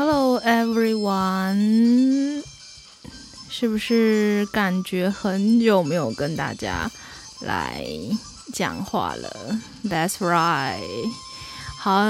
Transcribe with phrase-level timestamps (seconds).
[0.00, 2.40] Hello everyone，
[3.50, 6.88] 是不是感觉很久没有跟大家
[7.40, 7.84] 来
[8.54, 11.10] 讲话了？That's right。
[11.80, 12.04] 好，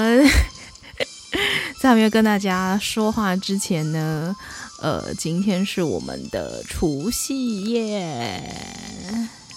[1.80, 4.36] 在没有跟大家说话之前呢，
[4.82, 8.54] 呃，今天是我们的除夕夜，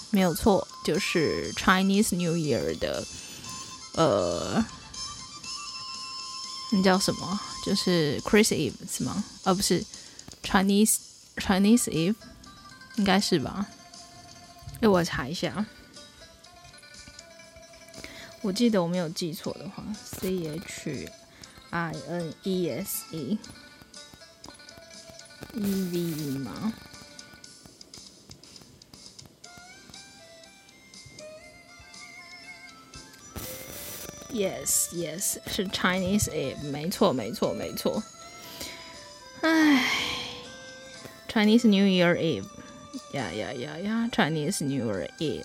[0.08, 3.04] 没有错，就是 Chinese New Year 的，
[3.92, 4.64] 呃。
[6.72, 7.40] 那叫什么？
[7.64, 9.22] 就是 Chris Eve 是吗？
[9.44, 9.84] 而、不是
[10.42, 10.96] Chinese
[11.36, 12.14] Chinese Eve，
[12.96, 13.66] 应该是吧？
[14.80, 15.64] 哎，我查一下。
[18.40, 21.08] 我记得我没有记错的话，C H
[21.70, 23.38] I N E S E
[25.54, 26.72] E V E 吗
[34.32, 38.02] ？Yes, yes，是 Chinese Eve，没错，没错，没错。
[39.42, 39.84] 唉
[41.30, 42.44] ，Chinese New Year Eve，
[43.12, 45.44] 呀呀呀呀，Chinese New Year Eve，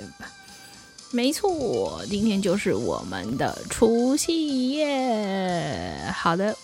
[1.11, 6.11] 没错，今天就是我们的除夕夜。
[6.15, 6.55] 好的，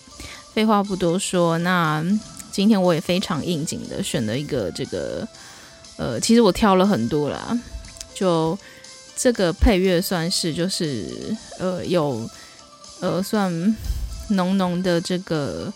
[0.54, 2.02] 废话不多说，那
[2.52, 5.28] 今天我也非常应景的选了一个这个，
[5.98, 7.60] 呃，其实我挑了很多啦，
[8.14, 8.58] 就。
[9.16, 12.30] 这个配乐算是就是呃有
[13.00, 13.52] 呃算
[14.30, 15.72] 浓浓的这个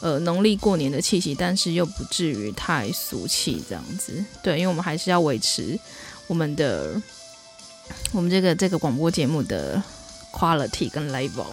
[0.00, 4.24] 呃农历过年的气息，但是又不至于太俗气这样子。
[4.42, 5.78] 对，因为我们还是要维持
[6.26, 7.00] 我们的
[8.12, 9.82] 我们这个这个广播节目的
[10.32, 11.46] quality 跟 level。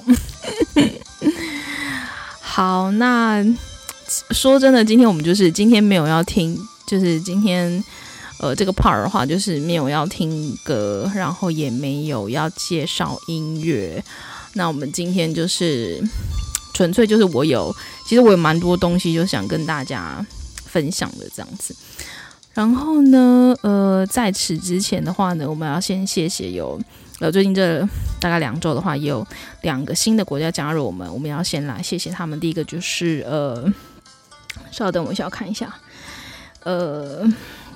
[2.40, 3.46] 好，那
[4.32, 7.84] 说真的，今天我们就是今天没有要听，就是今天。
[8.46, 14.04] 呃，这个 part 的话，就是没有要听歌，然后也没有要介绍音乐。
[14.54, 16.00] 那我们今天就是
[16.72, 20.24] 纯粹就是我有，其实我有蛮多东西就想跟大家
[20.64, 21.76] 分享的这样子。
[22.54, 26.80] 然后呢，呃，在此之前的话呢，我们要先谢谢有
[27.20, 27.80] 呃最近这
[28.20, 29.26] 大概两周的话，也有
[29.64, 32.40] 两个新的国家加入我们，我们要先来谢谢他们。
[32.40, 33.74] 第一个就是呃，
[34.72, 35.74] 稍等我一下，看一下，
[36.62, 37.28] 呃。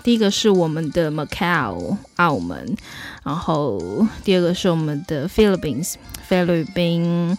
[0.02, 2.76] 第一个是我们的 Macau 澳门，
[3.22, 5.94] 然后第二个是我们的 Philippines
[6.28, 7.36] 菲律宾。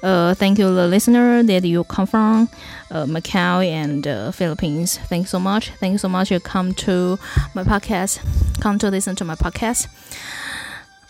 [0.00, 2.46] 呃、uh,，Thank you the listener that you come from
[2.88, 4.96] 呃、uh, Macau and、uh, Philippines.
[5.10, 5.70] Thanks so much.
[5.80, 6.32] Thank you so much.
[6.32, 7.18] You come to
[7.52, 8.18] my podcast.
[8.60, 9.86] Come to listen to my podcast.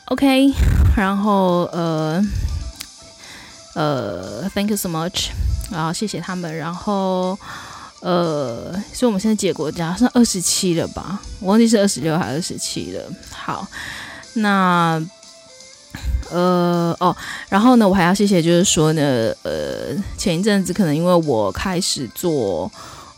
[0.07, 0.55] OK，
[0.97, 2.25] 然后呃
[3.75, 5.29] 呃，Thank you so much.
[5.71, 7.39] 然后谢谢他们，然后。
[8.04, 11.22] 呃，所以我们现在结果加上二十七了吧？
[11.40, 13.02] 我忘记是二十六还是二十七了。
[13.32, 13.66] 好，
[14.34, 15.02] 那
[16.30, 17.16] 呃哦，
[17.48, 22.70] 然后呢，我还要谢谢，就是说呢，呃，前一阵子可能因为我开始做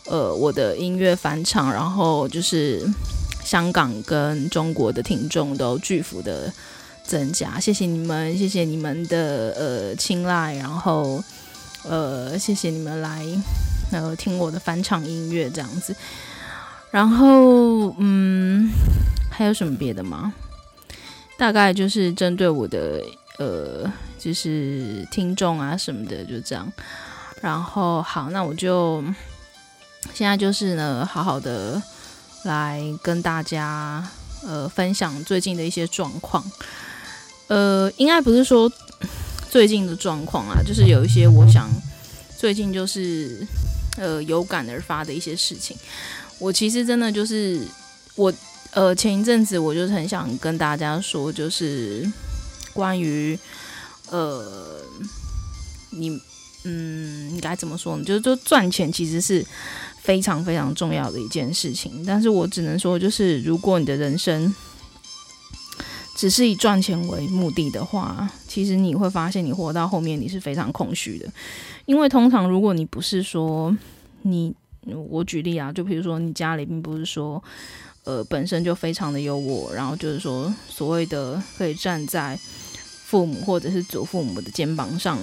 [0.06, 2.88] 呃我的音乐翻唱，然后就是
[3.44, 6.53] 香港跟中国的听众都巨幅的
[7.03, 11.23] 增加，谢谢你们，谢谢你们的呃青睐，然后
[11.90, 13.25] 呃谢谢你们来。
[14.03, 15.95] 呃听我的翻唱音乐这样子，
[16.91, 18.69] 然后嗯，
[19.29, 20.33] 还有什么别的吗？
[21.38, 23.01] 大概就是针对我的
[23.38, 26.72] 呃，就是听众啊什么的，就这样。
[27.41, 29.03] 然后好，那我就
[30.13, 31.81] 现在就是呢，好好的
[32.44, 34.07] 来跟大家
[34.45, 36.44] 呃分享最近的一些状况。
[37.47, 38.72] 呃，应该不是说
[39.50, 41.69] 最近的状况啊，就是有一些我想
[42.38, 43.45] 最近就是。
[43.97, 45.75] 呃，有感而发的一些事情，
[46.39, 47.66] 我其实真的就是
[48.16, 48.33] 我
[48.72, 52.05] 呃，前一阵子我就是很想跟大家说，就是
[52.73, 53.38] 关于
[54.09, 54.81] 呃，
[55.91, 56.19] 你
[56.63, 58.03] 嗯，应该怎么说呢？
[58.03, 59.45] 就是说赚钱其实是
[60.01, 64.53] 非常非常重要的一件事情，但是我只能说，就是如果你的人生
[66.17, 71.31] 只是以赚钱为目的的话，其实你会发现你活到后面你是非常空虚的。
[71.85, 73.75] 因为通常，如果你不是说
[74.25, 74.53] 你，
[75.09, 77.41] 我举例啊，就比如说你家里并不是说，
[78.03, 82.37] 呃，本身就非常的优渥，然后就是说所谓的可以站在
[83.05, 85.19] 父母或者是祖父母的肩膀上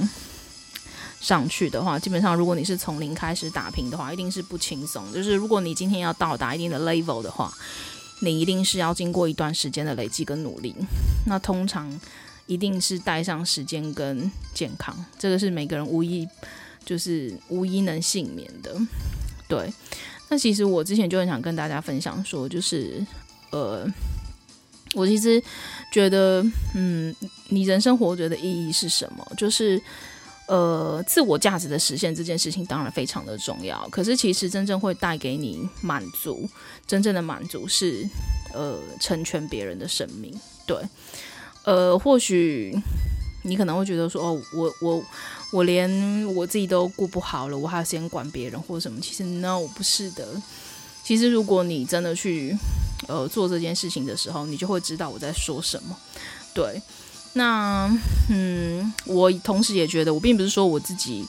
[1.20, 5.12] 上去的话，基本上如果你是从零开始打拼的话，一定是不轻松。
[5.12, 7.52] 就是如果你今天要到达一定的 level 的话，
[8.20, 10.74] 你一定是要经过一段时间的累积跟努力。
[11.26, 12.00] 那通常。
[12.48, 16.28] 一定是带上时间跟健康，这个是每个人无一
[16.84, 18.74] 就是无一能幸免的。
[19.48, 19.72] 对，
[20.28, 23.04] 那其实我之前就很想跟大家分享说，就是
[23.50, 23.86] 呃，
[24.94, 25.42] 我其实
[25.92, 26.44] 觉得，
[26.74, 27.14] 嗯，
[27.48, 29.26] 你人生活着的意义是什么？
[29.36, 29.80] 就是
[30.48, 36.48] 呃，自我价值的实现这件事情当然非常的重要，可是其实真正会带给你满足，
[36.86, 38.06] 真正的满足是
[38.52, 40.34] 呃成全别人的生命。
[40.66, 40.76] 对，
[41.64, 42.74] 呃，或许
[43.44, 45.04] 你可能会觉得说，哦，我我
[45.52, 45.88] 我连
[46.34, 49.00] 我自己都顾不好了，我还要先管别人或者什么？
[49.00, 50.26] 其实 no，不是的。
[51.04, 52.56] 其实如果你真的去
[53.06, 55.96] 呃做这件事情的时候，你就会知道我在说什么。
[56.52, 56.82] 对。
[57.34, 57.90] 那
[58.28, 61.26] 嗯，我同时也觉得，我并不是说我自己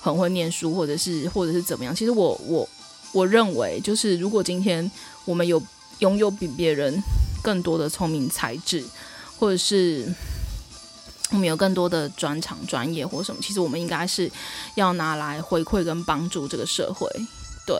[0.00, 1.94] 很会念书，或者是或者是怎么样。
[1.94, 2.68] 其实我我
[3.12, 4.90] 我认为，就是如果今天
[5.24, 5.62] 我们有
[6.00, 7.00] 拥有比别人
[7.40, 8.84] 更多的聪明才智，
[9.38, 10.12] 或者是
[11.30, 14.30] 我们有更多的专长、专业或什么，其实我们应该是
[14.74, 17.08] 要拿来回馈跟帮助这个社会。
[17.66, 17.78] 对，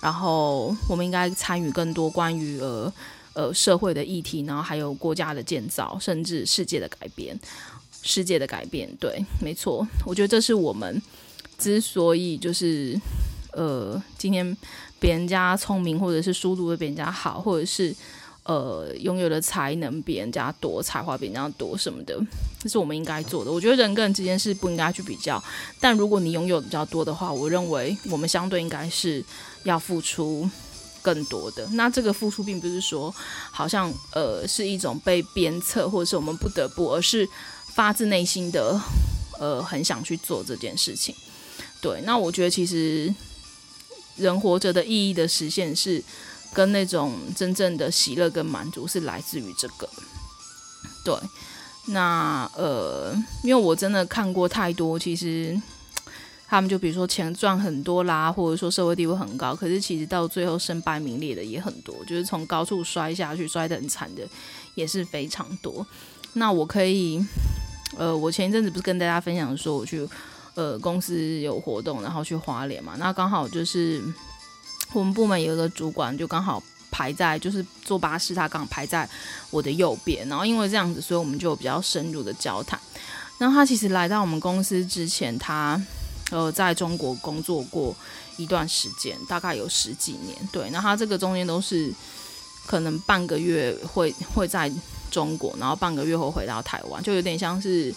[0.00, 2.92] 然后我们应该参与更多关于呃。
[3.36, 7.38] 呃，社会的议题，然后还有国家的建造，甚至世界的改变，
[8.02, 11.02] 世界的改变，对，没错，我觉得这是我们
[11.58, 12.98] 之所以就是
[13.52, 14.56] 呃，今天
[14.98, 17.94] 别人家聪明，或者是书读的比人家好，或者是
[18.46, 22.18] 呃，拥有的才能比人家多，才华比人家多什么的，
[22.60, 23.52] 这是我们应该做的。
[23.52, 25.42] 我觉得人跟人之间是不应该去比较，
[25.80, 29.24] 但如果你拥有比较多的话，我认为我们相对应该是
[29.64, 30.48] 要付出。
[31.02, 33.14] 更多的，那这个付出并不是说
[33.52, 37.28] 好像呃是一种被鞭策，或者是我们不得不，而是
[37.74, 38.76] 发自内心的
[39.38, 41.14] 呃很想去做这件事情。
[41.80, 43.14] 对，那我觉得其实
[44.16, 46.02] 人活着的意义的实现是
[46.56, 49.86] 跟那种真正的喜乐跟满足是来自于这个。
[51.04, 51.14] 对，
[51.88, 53.14] 那呃，
[53.44, 55.60] 因为我真的看过太多，其实。
[56.48, 64.22] 他们就比如说钱赚很多啦，或者说社会地位很高，可是其实到最后身败名裂的也很多，就是从高处摔下去摔得很惨的
[64.76, 65.84] 也是非常多。
[66.34, 67.20] 那我可以，
[67.98, 70.08] 呃，我前一阵子不是跟大家分享说我去，
[70.54, 74.00] 呃，公司有活动，然后去花莲嘛，那刚好就是
[74.98, 79.08] 我们部门有一个主管就刚好排在，就是坐巴士，他刚好排在
[79.50, 82.78] 我的右边，然后因为这样子，所以我们就比较深入的交谈。
[83.38, 85.80] 然后他其实来到我们公司之前，他。
[86.32, 87.94] 呃，在中国工作过
[88.36, 90.36] 一段时间，大概有十几年。
[90.50, 91.88] 对，那他这个中间都是
[92.66, 94.68] 可能半个月会会在
[95.08, 97.94] 中国，然后半个月后回到台湾，就有点像是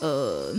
[0.00, 0.52] 呃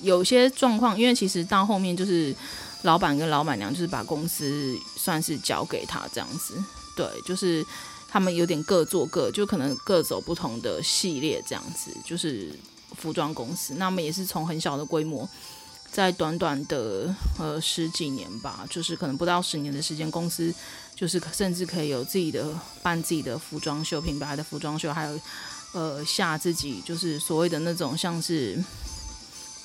[0.00, 0.98] 有些状况。
[0.98, 2.34] 因为其实到后面就是
[2.82, 6.54] 老板跟老板娘就是把公司算是交给他这样子，
[6.96, 7.64] 对，就是
[8.08, 12.52] 他们有点各做各，就可能各走不同的系列这样子，就是
[12.96, 13.74] 服装公司。
[13.74, 15.28] 那么也是从很小的规模。
[15.90, 20.54] 在短短的呃十几年吧，就是可能不到十年的时间，公司
[20.94, 22.46] 就是甚至可以有自己的
[22.82, 25.18] 办自己的服装秀，品牌的服装秀，还有
[25.72, 28.62] 呃下自己就是所谓的那种像是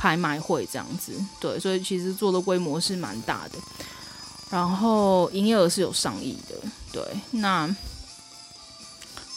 [0.04, 3.58] 拍卖会这样子，对，所以其实做的规模是蛮大的，
[4.50, 6.56] 然后营业额是有上亿的，
[6.92, 7.02] 对，
[7.32, 7.74] 那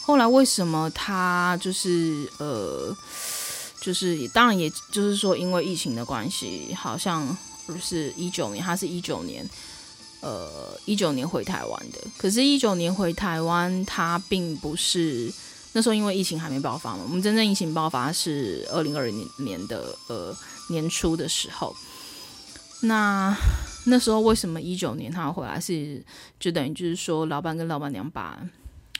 [0.01, 2.93] 后来为什么他就是呃？
[3.79, 9.47] 就是，当然，也就是说，因为疫情的关系，好像不是一九年，他是一九年，
[10.19, 11.99] 呃，一九年回台湾的。
[12.17, 15.31] 可是，一九年回台湾，他并不是
[15.71, 17.03] 那时候，因为疫情还没爆发嘛。
[17.03, 20.35] 我们真正疫情爆发是二零二零年的呃
[20.69, 21.75] 年初的时候。
[22.81, 23.35] 那
[23.85, 25.59] 那时候为什么一九年他要回来？
[25.59, 26.03] 是
[26.39, 28.39] 就等于就是说，老板跟老板娘把。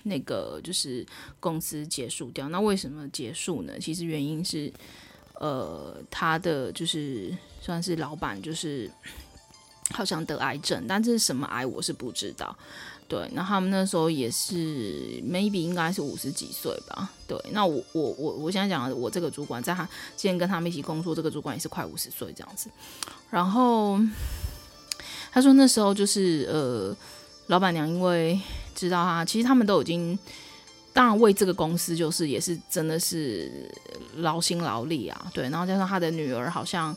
[0.04, 1.06] 那个就是
[1.38, 3.74] 公司结束掉，那为什么结束呢？
[3.78, 4.72] 其实原因是，
[5.34, 8.90] 呃，他的就是算是老板，就是
[9.92, 12.58] 好像得癌症，但这是什么癌我是不知道。
[13.08, 17.12] 对，那他们那时候也是 maybe 应该是五十几岁吧。
[17.28, 19.90] 对，那我我我我现在讲我这个主管，在他之
[20.24, 22.70] 前跟他们一起工作，这个主管也是快五十岁这样子。
[23.30, 24.00] 然后
[25.32, 26.96] 他说那时候就是呃。
[27.50, 28.38] 老板娘因为
[28.76, 30.20] 知道他，其实他们都已经，
[30.92, 33.72] 当然为这个公司就是也是真的是
[34.18, 35.46] 劳心劳力啊，对。
[35.46, 36.94] 然后加上他的女儿好像，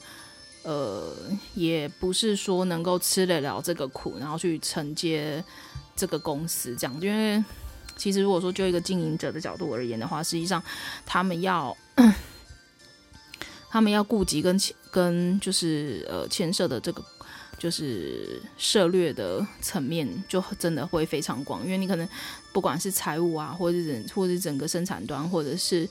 [0.64, 1.14] 呃，
[1.54, 5.40] 也不是说能够吃得了这个苦，然后去承接
[6.00, 7.00] 这个公司这样。
[7.00, 7.44] 因为
[7.96, 10.62] 其实如果说就一个经营者的角度而言的话，实际上
[11.04, 11.76] 他们要，
[13.68, 14.58] 他们要顾及跟
[14.90, 17.04] 跟就是呃牵涉的这个。
[17.60, 22.08] 就是涉略的层面就真的会非常广，因为你可能
[22.54, 25.86] 不管是财务啊，或者是或者整个生产端，或者是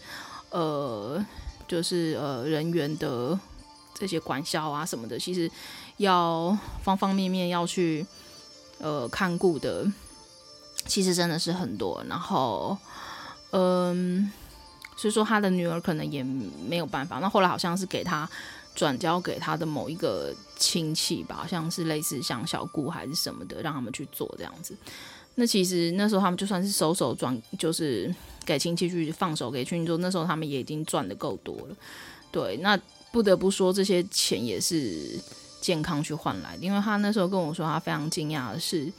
[0.50, 1.24] 呃，
[1.68, 3.40] 就是呃人员的
[3.94, 5.48] 这些管销啊什么的，其实
[5.98, 8.04] 要方方面面要去
[8.80, 9.86] 呃看顾的，
[10.88, 12.04] 其实真的是很多。
[12.10, 12.78] 然后
[13.52, 14.32] 嗯，
[14.98, 17.20] 所以说他的女儿可能也没有办法。
[17.20, 18.30] 那后来好像是给他。
[18.76, 24.74] 转交给他的某一个亲戚吧，好像是类似像小姑还是什么的，让他们去做这样子。
[25.36, 28.14] 那其实那时候他们就算是收手转，就是
[28.46, 31.76] 给亲戚去放手给去做，那时候他们也已经赚得够多了。
[32.32, 32.80] 对，那
[33.12, 35.20] 不得不说这些钱也是
[35.62, 38.92] 健康去换来的，因为他那时候跟我说，他非常惊讶的是，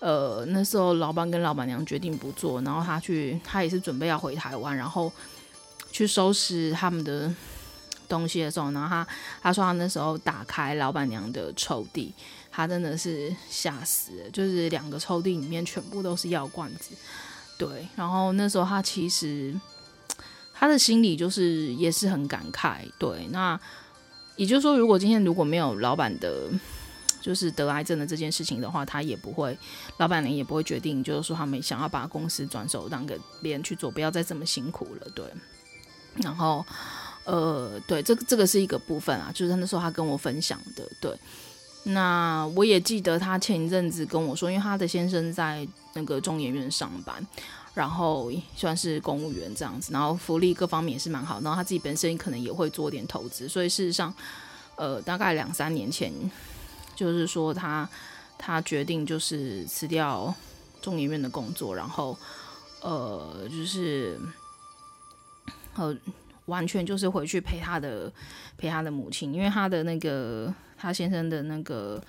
[0.00, 5.12] 呃，那时候老板跟老板娘决定不做，然后他去，他也是准备要回台湾，然后
[5.90, 7.34] 去收拾他们的。
[8.08, 9.08] 东西的时候，然后他
[9.42, 12.12] 他说他那时候打开老板娘的抽屉，
[12.52, 16.94] 他真的是吓死了，就是两个抽屉里面全部都是药罐子，
[17.58, 17.88] 对。
[17.96, 19.52] 然后那时候他其实
[20.54, 23.26] 他的心里就是也是很感慨，对。
[23.32, 23.60] 那
[24.36, 26.48] 也就是说，如果今天如果没有老板的，
[27.20, 29.58] 就是得癌症的这件事情的话，他也不会，
[29.96, 35.24] 老板娘也不会决定，就是说他们想要把公司转手让给别人去做，不要再这么辛苦了，对。
[36.16, 36.64] 然后。
[37.24, 40.88] 呃，对，这个这个是一个部分啊，就是那时候他跟我分享的。
[41.00, 41.12] 对，
[41.82, 47.26] 那我也记得他前一阵子跟我说，因为他的先生在那个中研院上班，
[47.76, 54.12] 然后算是公务员这样子，然后福利各方面也是蛮好，然后他自己本身可能也会做点投资，所以事实上，
[54.74, 56.12] 呃，大概两三年前，
[56.96, 57.88] 就是说他
[58.36, 60.34] 他决定就是辞掉
[60.80, 62.18] 中研院的工作，然后
[62.80, 64.18] 呃，就是
[65.74, 65.96] 呃。
[66.46, 68.12] 完全就是回去陪他的
[68.56, 72.00] 陪他的母亲，因为他的那个他先生的那个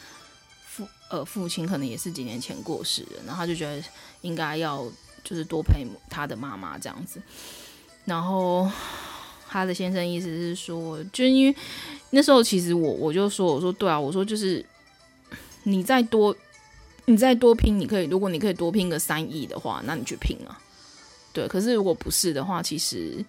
[0.67, 3.83] 父呃父亲可能也是几年前过世的，然后他就觉得
[4.21, 4.85] 应该要
[5.27, 7.19] 就是多陪他的妈妈这样子。
[8.05, 8.69] 然后
[9.49, 11.55] 他的先生意思是说，就因为
[12.11, 14.65] 那时候其实我我就说我说对啊，我说就是
[15.63, 16.35] 你再多
[17.05, 20.57] 你再多拼，你可以如果你可以多拼个三亿的话，那你去拼啊。
[21.33, 23.25] 对，可是如果不是的话，其实。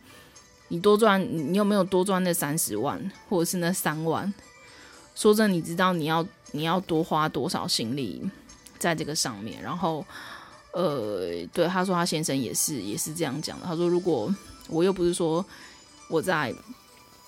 [0.71, 1.19] 你多赚，
[1.51, 4.31] 你有没有多赚那三十万，或者是那三万？
[5.15, 8.23] 说真，你知道你要你要多花多少心力
[8.79, 9.63] 在这个上面？
[9.63, 10.05] 然后，
[10.79, 13.67] 呃，对，他说他先生也是也是这样讲的。
[13.67, 14.33] 他说，如果
[14.69, 15.45] 我又不是说
[16.09, 16.55] 我在，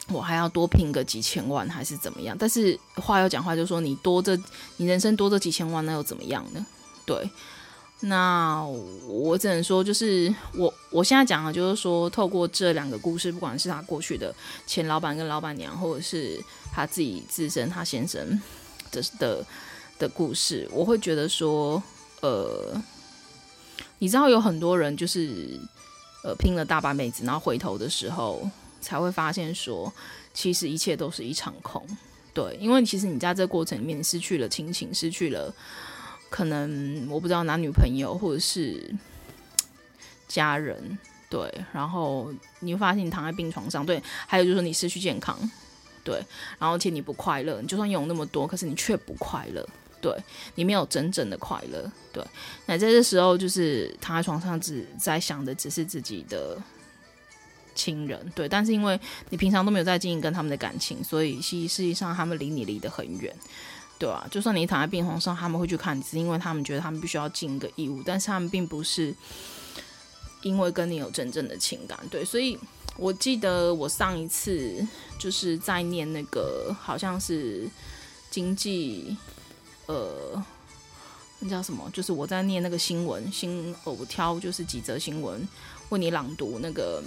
[0.06, 2.36] 我还要多拼个几千万，还是怎么样？
[2.38, 4.38] 但是话要讲话，就说你多这，
[4.76, 6.64] 你人生多这几千万，那又怎么样呢？
[7.04, 7.28] 对。
[8.02, 8.64] 那
[9.08, 14.32] 我只能说，就是我我现在讲的，就是说，透过这两个故事，不管是他过去的
[14.64, 16.40] 前老板跟老板娘，或者是
[16.72, 18.40] 他自己自身他先生
[18.92, 19.44] 的的
[19.98, 21.82] 的故事，我会觉得说，
[22.22, 22.80] 呃，
[24.00, 25.60] 你知道有很多人就是
[26.24, 29.92] 呃拼了大半辈子，然后回头的时候才会发现说，
[30.34, 31.86] 其实一切都是一场空。
[32.32, 35.54] 对，因为其实你在这过程里面，失去了亲情，失去了。
[36.30, 38.94] 可能我不知道男女朋友或者是
[40.28, 40.96] 家人，
[41.28, 45.36] 对，然后你会发现你躺在病床上，对，还有就是说你失去健康，
[46.04, 46.24] 对，
[46.58, 49.68] 然后且你不快乐，你就算有那么多，可是你却不快乐，
[50.00, 50.16] 对，
[50.54, 52.24] 你没有真正的快乐，对，
[52.66, 56.56] 那在这时候就是躺在床上只在想的只是自己的
[57.74, 63.34] 亲人，对，但是因为你平常都没有在经营跟他们的感情，所以其实实际上他们离你离得很远。
[63.98, 69.14] 对啊，就算你躺在病床上，他们会去看你，是因为他们觉得他们必须要尽一个义务，但是他们并不是
[70.40, 71.98] 因为跟你有真正的情感。
[72.10, 72.58] 对，所以
[72.96, 74.86] 我记得我上一次
[75.18, 77.68] 就是在念那个好像是
[78.30, 79.14] 经济，
[79.90, 80.44] 呃，
[81.40, 81.90] 那叫什么？
[81.92, 85.46] 就是我在念那个新闻，新我挑就是几则新闻
[85.88, 87.02] 为你朗读那个。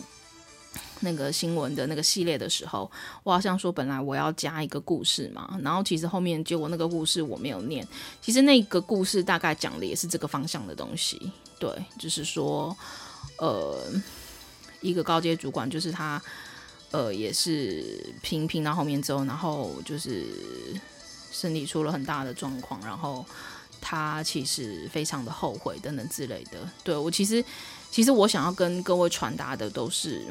[1.01, 2.89] 那个新闻的那个系列的时候，
[3.23, 7.85] 我好像说本来我要加一个故事嘛，然后其实后面结果那个故事我没有念。
[8.21, 12.75] 其实那个故事大概讲的也是这个方向的东西，对，就是说，
[13.37, 13.83] 呃，
[14.81, 16.19] 一个高阶主管，就是他，
[16.91, 20.25] 呃，也是拼拼到后面之后，然后就是
[21.33, 23.25] 身体出了很大的状况，然后
[23.81, 26.69] 他其实非常的后悔等等之类的。
[26.85, 27.43] 对，我其实，
[27.91, 30.25] 其实我想要跟各位传达的都是。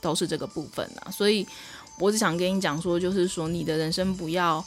[0.00, 1.44] 都是这个部分啊，所以
[1.98, 4.64] 我只想跟你讲说，就是说你的人生不要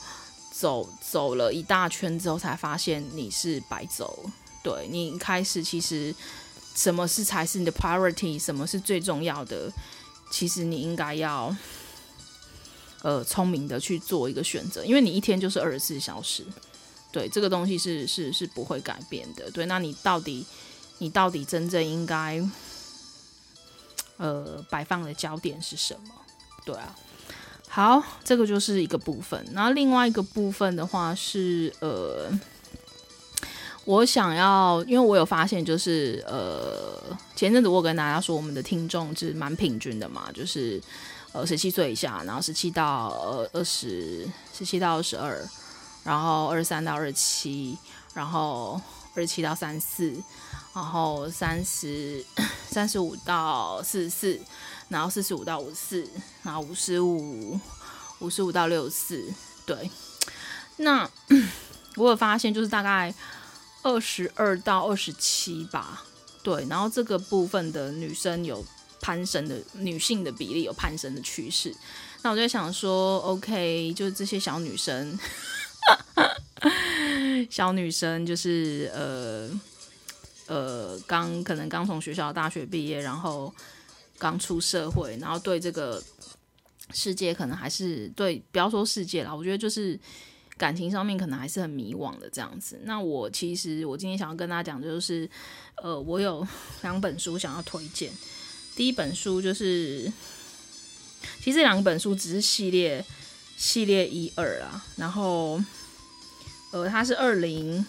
[0.51, 4.29] 走走了一大圈之后才发现你是白走。
[4.61, 6.13] 对，你开始其实
[6.75, 9.71] 什么是才是你的 priority，什么是最重要的，
[10.29, 11.55] 其实你应该要
[13.01, 16.45] 呃聪明的去做一个选择，因为你一天就是二十四小时，
[17.11, 19.49] 对，这个东西是是是不会改变的。
[19.51, 20.45] 对，那你到底
[20.99, 22.41] 你到底真正应该？
[24.17, 26.13] 呃，摆放的焦点是什么？
[26.63, 26.95] 对啊，
[27.67, 29.43] 好，这个就是一个部分。
[29.53, 32.29] 那另外一个部分的话是，呃，
[33.83, 40.79] 我想要，因为我有发现，就是呃，前阵子我跟大家说，我们的听众是蛮平均的嘛，就是
[41.33, 45.47] 呃十七岁以下，然后十七到呃二十，十七到二十二，
[46.03, 47.77] 然后二十三到二十七，
[48.13, 48.79] 然后
[49.15, 50.23] 二十七到三十四，
[50.73, 52.25] 然后三十
[52.69, 54.39] 三十五到四十四，
[54.89, 56.09] 然后四十五到五十四，
[56.43, 57.59] 然后五十五
[58.19, 59.33] 五十五到六十四，
[59.65, 59.89] 对，
[60.77, 61.09] 那。
[61.97, 63.13] 我有发现，就是大概
[63.81, 66.01] 二十二到二十七吧，
[66.41, 68.63] 对，然后这个部分的女生有
[69.01, 71.75] 攀升的，女性的比例有攀升的趋势。
[72.21, 75.17] 那我就想说，OK，就是这些小女生，
[77.49, 79.49] 小女生就是呃
[80.47, 83.53] 呃，刚可能刚从学校大学毕业，然后
[84.17, 86.01] 刚出社会，然后对这个
[86.93, 89.99] 世界可能还是对，不要说世界啦，我觉得就是。
[90.57, 92.79] 感情上面可能还是很迷惘的这样子。
[92.83, 95.27] 那我其实我今天想要跟大家讲，就是
[95.81, 96.47] 呃，我有
[96.83, 98.11] 两本书想要推荐。
[98.75, 100.11] 第一本书就是，
[101.39, 103.05] 其实这两本书只是系列
[103.57, 104.83] 系列一二啦。
[104.97, 105.61] 然后
[106.71, 107.85] 呃，它是二零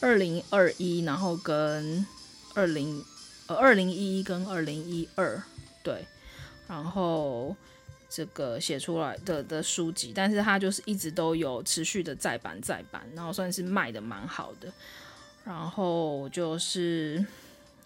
[0.00, 2.06] 二零二一，然后跟
[2.54, 3.04] 二零
[3.46, 5.42] 呃二零一一跟二零一二
[5.82, 6.06] 对，
[6.68, 7.56] 然后。
[8.08, 14.72] 这个写出来的的书籍，但是它就是一直都有持续的再版再版，然后算是卖的蛮好的。
[15.44, 17.22] 然后就是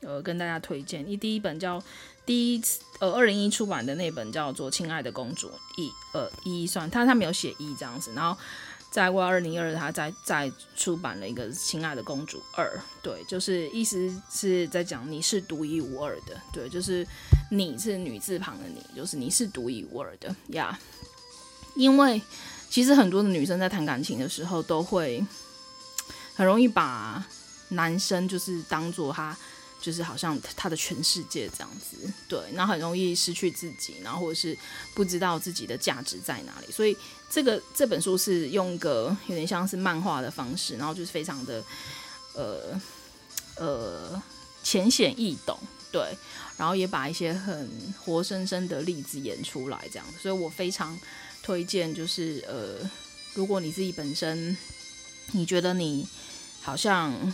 [0.02, 1.82] 呃跟大家推荐，一第一本叫
[2.24, 8.38] 第一次呃二零一出版的那本叫做《亲爱的公主》一呃一算，他他没有写一这样子，然后。
[8.92, 12.66] 在过二零一二，他再再出版了一个《亲爱的公主二》，
[13.00, 17.06] 对，就是意思是在讲你是独一无二的，对，就是
[17.52, 20.76] 你是女字旁的你，就是你是独一无二的呀。
[21.76, 22.20] 因为
[22.68, 25.24] 其实很多的女生在谈感情的时候，都会
[26.34, 27.24] 很容易把
[27.68, 29.36] 男生就是当做他。
[29.80, 31.96] 就是好像他的全世界这样子，
[32.28, 34.56] 对，然后很容易失去自己，然后或者是
[34.94, 36.70] 不知道自己的价值在哪里。
[36.70, 36.94] 所以
[37.30, 41.64] 这个这本书是用个有点像是漫画的方式，然后就是非常的
[42.34, 42.80] 呃
[43.56, 44.22] 呃
[44.62, 45.58] 浅显易懂，
[45.90, 46.14] 对，
[46.58, 47.70] 然后也把一些很
[48.04, 50.06] 活生生的例子演出来，这样。
[50.20, 50.98] 所以我非常
[51.42, 52.90] 推荐，就是呃，
[53.32, 54.54] 如果你自己本身
[55.32, 56.06] 你觉得你
[56.60, 57.32] 好像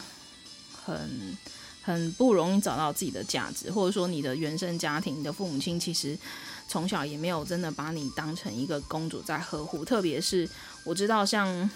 [0.85, 1.37] 很。
[1.87, 6.19] 很不容易找到自己的价值，或者说你的原生家庭，你的父母亲其实
[6.67, 9.85] 从小也没有真的把你当成一个公主在呵护。
[9.85, 10.49] 特别是
[10.83, 11.71] 我知道，像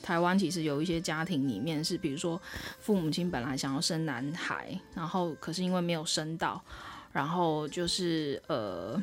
[0.00, 2.40] 台湾其实有一些家庭里面是，比如说
[2.78, 6.62] 父母亲本来想要生男孩，然后可是因为没有生到，
[7.10, 9.02] 然后就是呃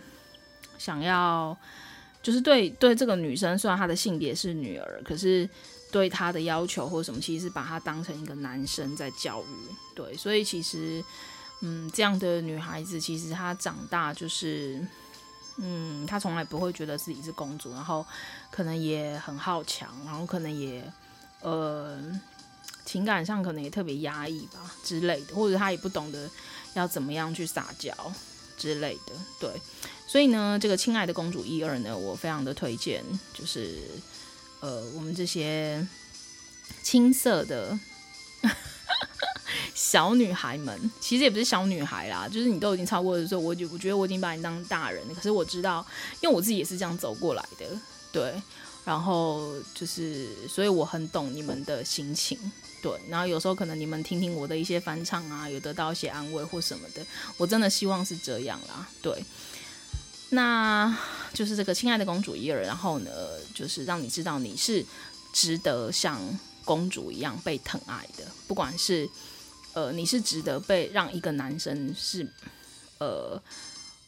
[0.77, 1.57] 想要
[2.23, 5.49] 就是对对这个女生，虽然她的性别是女儿，可是。
[5.95, 9.73] 对他的要求或什么，其实是把他当成一个男生在教育。
[9.95, 11.01] 对，所以其实，
[11.62, 14.86] 嗯，这样的女孩子，其实她长大就是，
[15.55, 18.05] 嗯，她从来不会觉得自己是公主，然后
[18.51, 20.84] 可能也很好强，然后可能也，
[21.39, 21.97] 呃，
[22.84, 26.29] 情感上可能也特别压抑吧之类的，或者她也不懂得
[26.73, 27.93] 要怎么样去撒娇
[28.58, 29.13] 之类的。
[29.39, 29.49] 对，
[30.05, 33.01] 所以呢，这个亲爱的公主一二呢，我非常的推荐，
[33.34, 33.79] 就是。
[34.65, 35.88] 呃，我们这些
[36.82, 37.78] 青涩的
[39.75, 45.13] 小女孩们，其实也不是小女孩啦，就是你都已经超过的时候，我就我觉得我已经把你当大人了。
[45.13, 45.86] 可是我知道，
[46.19, 47.67] 因为我自己也是这样走过来的，
[48.12, 48.41] 对。
[48.84, 52.39] 然后就是，所以我很懂你们的心情，
[52.82, 52.91] 对。
[53.08, 57.06] 然后有时候可能你们听听我的一些翻唱啊，有得到一些安慰或什么的，
[57.38, 59.23] 我真的希望是这样啦，对。
[60.36, 60.95] 那
[61.34, 63.12] 就是这个亲爱的公主一二，然后呢，
[63.56, 64.86] 就是让你知道你是
[65.34, 66.21] 值得像
[66.63, 69.10] 公主一样被疼爱的，不管是
[69.74, 72.28] 呃，你是值得被让一个男生是
[73.00, 73.41] 呃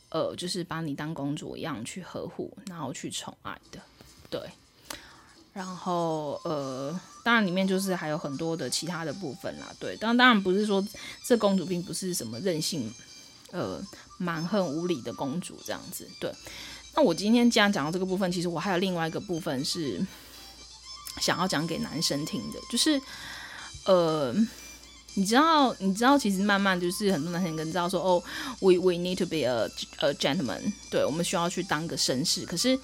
[0.09, 3.79] 呃，就是把你当公主一样去呵护，然后去宠爱的，
[4.29, 4.41] 对。
[5.53, 9.97] 然后呃，当然里面就是还有很多的其他的部分啦，对。
[9.97, 10.85] 当当然不是说
[11.25, 12.93] 这公主并不是什么任性。
[13.57, 13.81] 呃，
[14.19, 16.31] 蛮横无理的公主这样子，对。
[16.95, 19.99] 那我今天既然讲到这个部分，其实我还有另外一个部分是
[21.19, 23.01] 想要讲给男生听的，就是
[23.85, 24.31] 呃，
[25.15, 28.23] 你知道，你知道，其实慢慢就是很多男生跟知道说，哦
[28.59, 29.67] ，we we need to be a
[29.97, 32.45] a gentleman，对，我们需要去当个绅士。
[32.45, 32.79] 可是，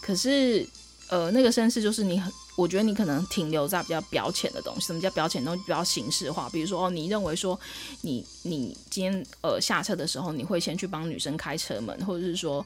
[0.00, 0.66] 可是，
[1.08, 2.32] 呃，那个绅士就是你很。
[2.56, 4.86] 我觉得你可能停留在比较表浅的东西。
[4.86, 5.44] 什么叫表浅？
[5.44, 6.48] 东西比较形式化。
[6.50, 7.58] 比如说，哦，你认为说
[8.02, 12.64] 你，你今天呃下车的时候，你会先去帮女生开车门，或者是说，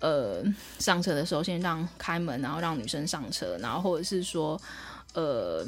[0.00, 0.42] 呃
[0.80, 4.60] 上车的时候先让开门，然后让女生上车，然后或者是说，
[5.12, 5.64] 呃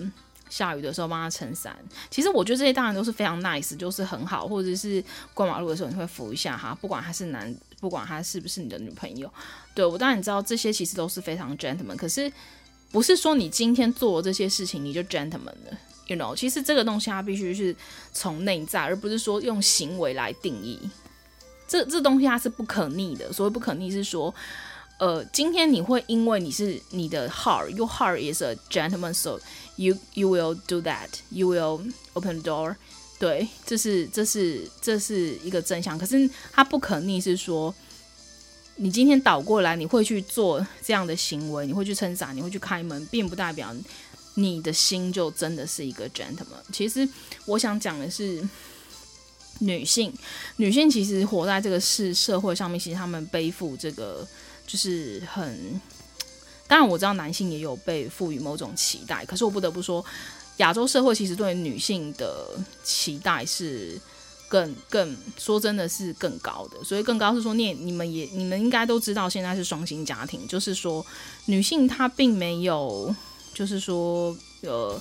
[0.48, 1.76] 下雨的时候帮她撑伞。
[2.10, 4.48] 其实我觉得这些当然都是非常 nice，就是很好。
[4.48, 5.00] 或者是
[5.32, 9.32] 过马路的时候你会扶一下哈，不管他是男不管她是不是你的女朋友。
[9.74, 12.30] 对，我当然知道这些其实都是非常 gentleman，可是
[12.92, 16.36] 不是说你今天做这些事情你就 gentleman 了，you know？
[16.36, 17.74] 其实这个东西它必须是
[18.12, 20.78] 从内在，而不是说用行为来定义。
[21.66, 24.34] 这这东西它是不可逆的，所谓不可逆是说，
[24.98, 29.38] 呃，今天你会因为你是你的 heart，your heart is a gentleman，so
[29.76, 31.80] you you will do that，you will
[32.14, 32.74] open the door。
[33.20, 35.96] 对，这是这是这是一个真相。
[35.96, 37.72] 可是它不可逆是说，
[38.76, 43.72] 你今天倒过来，你会去做这样的行为，你会去撑伞，你会去开门，并不代表
[44.34, 46.64] 你的心就真的是一个 gentleman。
[46.72, 47.08] 其实
[47.44, 48.42] 我想讲的是。
[49.62, 50.10] 女性，
[50.56, 54.26] 女性其实活在这个世社会上面，其实她们背负这个
[54.66, 55.78] 就是很，
[56.66, 60.02] 当然我知道男性也有被赋予某种期待，可是我不得不说，
[60.60, 62.46] 亚洲社会其实对女性的
[62.84, 64.00] 期待是
[64.48, 71.04] 更更说真的是更高的，所以更高是说，你你们也你们应该都知道，现在是双薪家庭，就是说
[71.46, 73.14] 女性她并没有，
[73.54, 75.00] 就是说呃，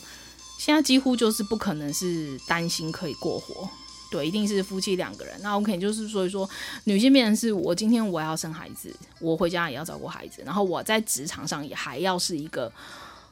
[0.58, 3.69] 现在几乎就是不可能是单薪可以过活。
[4.12, 5.39] 对，一定是夫妻两个人。
[5.43, 6.50] 那 OK，就是所以说，
[6.86, 12.72] 女性变成是我今天我要生孩子，我回家也要照顾孩子，然后我在职场上也还要是一个，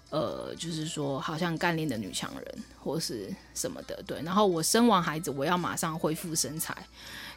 [0.10, 4.02] 呃，就是说好像干练的女强人或是什么的。
[4.08, 6.76] 对，然后我生完孩子，我要马上恢复身材。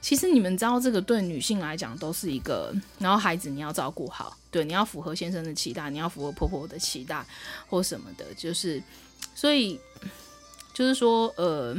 [0.00, 7.24] 其实你们知道，这个对女性来讲都是一个，然后孩子你要照顾好，对，你要符合先生的期待，你要符合婆婆的期待
[7.68, 8.83] 或什么的，就是
[9.35, 9.80] 所以
[10.72, 11.76] 就是说，呃。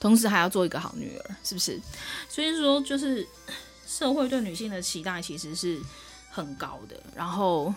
[0.00, 1.80] 同时还要做一个好女儿，是不是？
[2.28, 3.26] 所以说，就是
[3.86, 5.80] 社会对女性的期待其实是
[6.30, 7.02] 很高的。
[7.16, 7.72] 然后，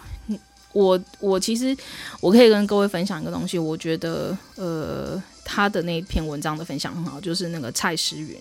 [0.73, 1.75] 我我其实
[2.19, 8.35] 我可以跟各位分享一个东西，我觉得呃，他的那篇文章的分享很好，就是那个蔡诗芸，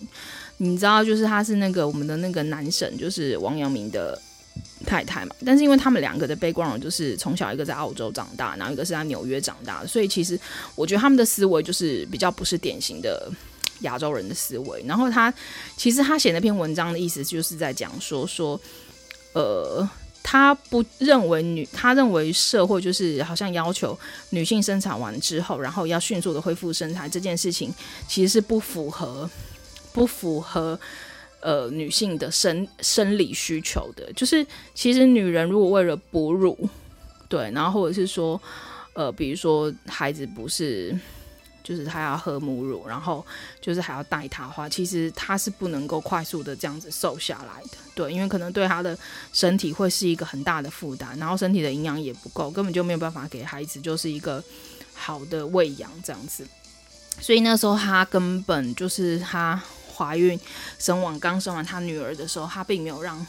[0.59, 4.21] 你知道，就是他是那个我们的那个男神，就是王阳明的
[4.85, 5.35] 太太嘛。
[5.45, 10.39] 但是因为他们两个的背景就是从小一个在澳洲长大，然后一个是在纽约长大，所以其实
[10.75, 13.31] 我觉得他们的思维就是比较不是典型的。
[13.81, 15.31] 亚洲人的思维，然后他
[15.77, 18.59] 其实他写那篇文章的意思就是在讲说说，
[19.35, 19.87] 呃，
[20.29, 23.97] 他不认为女，他认为社会就是好像要求
[24.31, 27.73] 女性生产完之后，然后要迅速的恢复身材这件事情，
[28.09, 29.31] 其实是不符合
[29.93, 30.77] 不符合
[31.39, 34.13] 呃女性的生生理需求的。
[34.15, 36.69] 就是其实女人如果为了哺乳，
[37.29, 38.43] 对，然后或者是说，
[38.95, 40.93] 呃，比如说孩子不是。
[41.67, 43.27] 就是他要喝母乳，然后
[43.61, 48.97] 就是还要带他的话，其实他是不能够快速的这样子瘦下来的，对，因为可能对他的
[49.33, 54.41] 身体会是一个很大的负担，然后身体的营养也不够，根本就没有办法给孩子就是一个
[54.95, 56.47] 好的喂养这样子。
[57.21, 59.61] 所以那时候他根本就是他
[59.93, 60.39] 怀孕
[60.79, 63.27] 生完刚生完他女儿的时候，他并没有让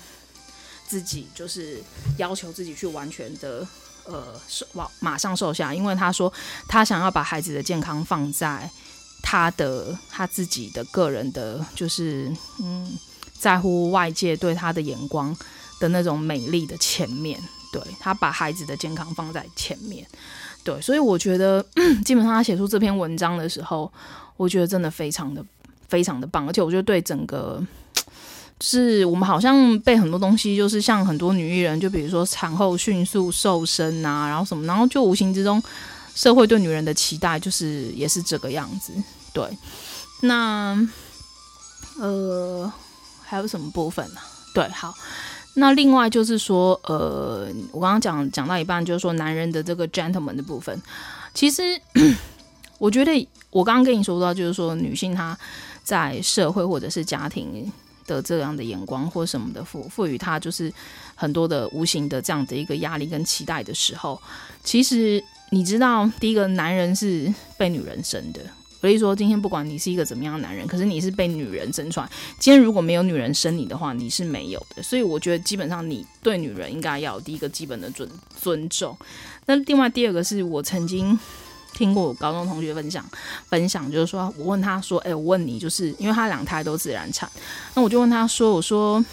[0.88, 1.82] 自己就是
[2.18, 3.68] 要求自己去完全的。
[4.08, 4.66] 呃，瘦，
[5.00, 6.32] 马上瘦下，因为他说
[6.68, 8.70] 他想要把孩子的健康放在
[9.22, 12.32] 他的他自己的个人的，就是
[12.64, 12.98] 嗯，
[13.38, 15.36] 在乎外界对他的眼光
[15.80, 17.40] 的那种美丽的前面，
[17.72, 20.08] 对，他把孩子的健康放在前面，
[20.64, 21.64] 对，所以我觉得
[22.06, 23.92] 基本上他写出这篇文章的时候，
[24.38, 25.44] 我觉得真的非常的
[25.88, 27.62] 非常的棒，而且我觉得对整个。
[28.60, 35.62] 是我们好像被很多东西，就是像很多女艺人，就比如说产后迅速瘦身啊，然后什么，然后就无形之中，
[36.16, 38.92] 社会对女人的期待就是也是这个样子。
[39.32, 39.48] 对，
[40.22, 40.76] 那
[42.00, 42.72] 呃
[43.24, 44.22] 还有什么部分呢？
[44.56, 44.92] 对，好，
[45.54, 50.82] 那另外就是说，呃，我刚刚讲讲到一半，就是说男人的这个 gentleman 的部分，
[51.32, 51.62] 其实
[52.80, 55.38] 我觉得我刚刚跟你说到，就是说女性她
[55.84, 57.72] 在社会或者是家庭。
[58.08, 60.74] 的这样的眼光或什么的赋赋予他就是
[61.14, 64.20] 很多的无形的这样的一个压力跟期待的时候，
[64.64, 68.42] 其实你知道，第一个男人是被女人生的。
[68.80, 72.08] 所以说，今天不管你是一个怎么样的男人，可是你是被女人生出来。
[72.40, 74.84] 今天如果没有女人生你的话，你是没有的。
[74.84, 78.08] 所以我觉得基本上你对女人应该要有第一个基本的尊
[78.40, 78.96] 尊重。
[79.48, 81.18] 那另外第二个是我曾经。
[81.78, 83.06] 听过我高中同学分享，
[83.50, 87.30] 分享就是说，我问他说：“哎、我问你，就是因为他两胎都自然产，
[87.76, 89.06] 那我就问他说，我说，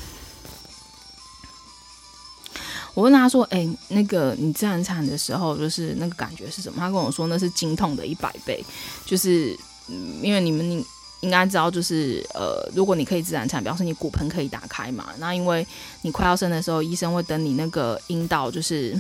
[2.95, 6.79] 我问他说，哎、那个你自然产的时候，就是那个感觉是什么？
[6.79, 8.65] 他跟我说，那是经痛的一百倍，
[9.05, 9.55] 就是，
[10.23, 10.83] 因为你们
[11.21, 15.11] 应该知道，就是呃，如果你可以自然产，表示你骨盆可以打开嘛。
[15.19, 15.67] 那因为
[16.01, 18.99] 你快要生的时候，医生会等你那个阴道就是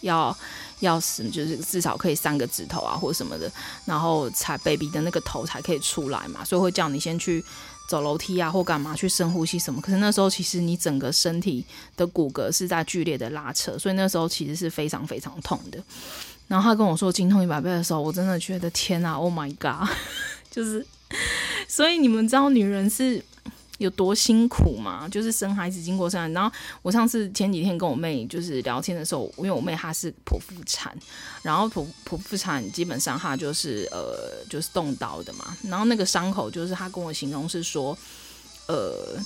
[0.00, 0.34] 要。”
[0.84, 3.50] 要死，就是至少可以三个指头啊，或者什么的，
[3.84, 7.44] 然后才 baby 的那个头才可以出来嘛，所以会叫你先去
[7.88, 9.80] 走楼梯啊或干嘛去深呼吸什么。
[9.80, 11.64] 可是那时候其实你整个身体
[11.96, 15.82] 的骨骼是在剧烈的拉扯，所以那时候其实是非常非常痛的。
[16.46, 19.88] 然后他跟我说经痛一百倍的时候，我真的觉得天啊，Oh my God，
[20.50, 20.86] 就是，
[21.66, 23.24] 所以你们知道女人是
[23.78, 25.08] 有多辛苦嘛？
[25.08, 30.96] 就是生孩子经过生，然后我上次前几天跟我妹就是聊天的时候，因为我妹她是剖腹产，
[31.42, 37.96] 然后剖剖腹产基本上她就是呃就是动刀的嘛，然后那个伤口就是她跟我形容是说，
[38.68, 39.18] 呃。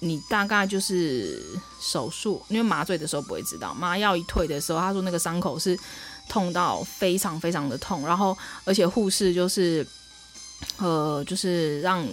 [0.00, 1.42] 你大概就是
[1.80, 5.76] 手术，因为麻醉的时候不会知道，麻药一退的时候，他说那个伤口是
[6.28, 9.84] 痛到非常非常的痛，然后而且护士就是，
[10.76, 12.06] 呃，就是让，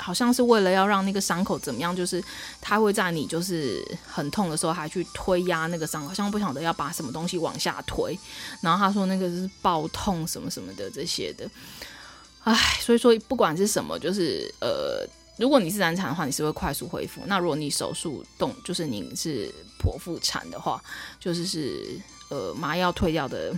[0.00, 2.22] 好像是为了要让那个伤口怎么样，就是
[2.60, 8.18] 他会在你就是很痛的时候还去推压那个伤，好像不晓得要把什么东西往下推，
[8.60, 11.48] 然后他说那个是爆痛什么什么的这些的，
[12.44, 15.06] 唉，所以说不管是什么，就是呃。
[15.36, 17.22] 如果你是难产的话，你是会快速恢复。
[17.24, 19.50] 那如果你手术动，就是你是
[19.82, 20.78] 剖腹产的话，
[21.18, 23.50] 就是是呃麻药退掉的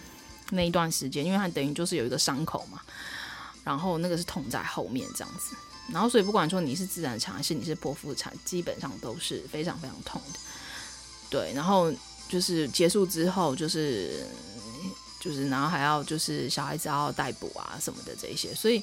[0.51, 2.81] 那一段时间，因为它等于就是有一个伤口嘛，
[3.65, 5.57] 然后那个是痛在后面这样子。
[5.89, 10.39] 然后所以不管说你是自然产还是你是剖腹产，基本上都是非常非常痛的。
[11.31, 11.93] 对，然后
[12.29, 14.27] 就是结束之后，就是
[15.21, 18.83] 就是然后还要就是小孩子要带补啊什么的这些，所以。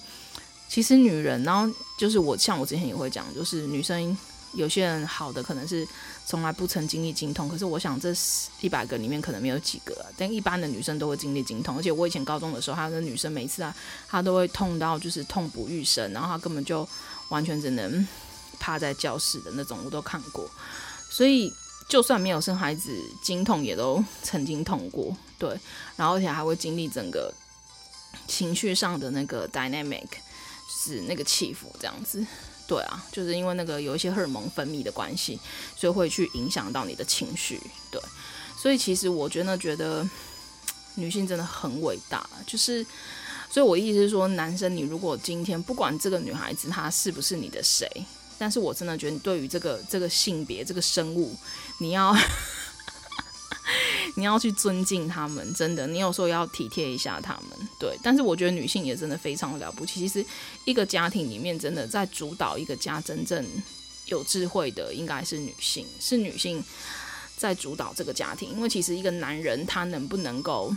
[0.72, 4.16] 其实女人，然后就是我，像我之前也会讲，就是女生
[4.54, 5.88] 有些人好的可能是
[6.26, 8.14] 从来不曾经历经痛，可是我想这
[8.62, 11.78] 一百个里面可能没有几个，但一般的女生都会经历经痛。
[11.78, 13.76] 而且我以前高中的时候，还有个女生每次啊，
[14.08, 16.88] 她都会痛到就是痛不欲生，然后她根本就
[17.30, 18.08] 完全只能
[18.60, 20.50] 趴在教室的那种，我都看过。
[21.10, 21.54] 所以
[21.88, 25.60] 就算没有生孩子，经痛也都曾经痛过，对，
[25.96, 27.34] 然后而且还会经历整个
[28.28, 30.08] 情绪上的那个 dynamic。
[30.72, 32.26] 是那个起伏这样子，
[32.70, 35.40] 对啊，就是因为那个有一些荷尔蒙分泌的关系，
[35.76, 38.00] 所以会去影响到你的情绪，对。
[38.56, 40.08] 所以其实我真的觉得
[40.94, 42.86] 女性真的很伟大，就是，
[43.50, 47.90] 所以我意思是说，男生你如果今天不管这个女孩子她是不是你的谁，
[48.38, 51.36] 但是我真的觉得你对于这个这个性别这个生物，
[51.80, 52.16] 你要。
[54.20, 57.98] 你要去尊敬他们，真的，你有时候要体贴一下他们，对。
[58.04, 60.02] 但是我觉得女性也真的非常了不起。
[60.02, 60.24] 其实
[60.66, 63.46] 一个家庭里面，真的在主导一个家，真正
[64.08, 66.62] 有智慧的应该是女性，是女性
[67.38, 68.50] 在主导这个家庭。
[68.52, 70.76] 因为其实一个男人他能不能够，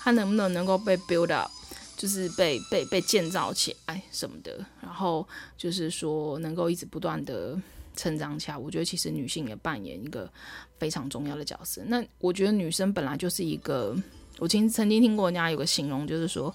[0.00, 1.50] 他能不能能够被 build up，
[1.96, 5.24] 就是被被被建造起来什么的，然后
[5.56, 7.56] 就是说能够一直不断的。
[7.94, 10.30] 成长起来，我觉得其实女性也扮演一个
[10.78, 11.82] 非常重要的角色。
[11.86, 13.96] 那我觉得女生本来就是一个，
[14.38, 16.54] 我曾曾经听过人家有个形容，就是说，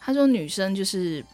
[0.00, 1.24] 他说女生就是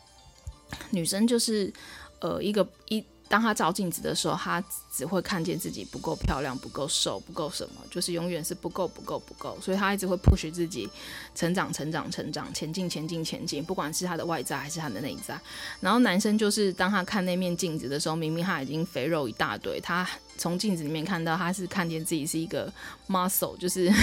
[0.91, 1.73] 女生就是
[2.21, 3.05] 呃一个一。
[3.29, 9.59] 当他照镜子的时候，他只会看见自己不够漂亮、不够瘦、不够什么，就是永远是不够、不够、不够。
[9.61, 10.89] 所以他一直会 push 自己
[11.35, 15.41] 成长、成长、成长、前进、前进、前进，不管是他的外在还是他的内在。
[15.81, 22.73] 然后男生就是当他看那面镜子的时候，明明他已经肥肉一大堆，他从镜子里面看到他是看见自己是一个
[23.09, 23.91] muscle，就是。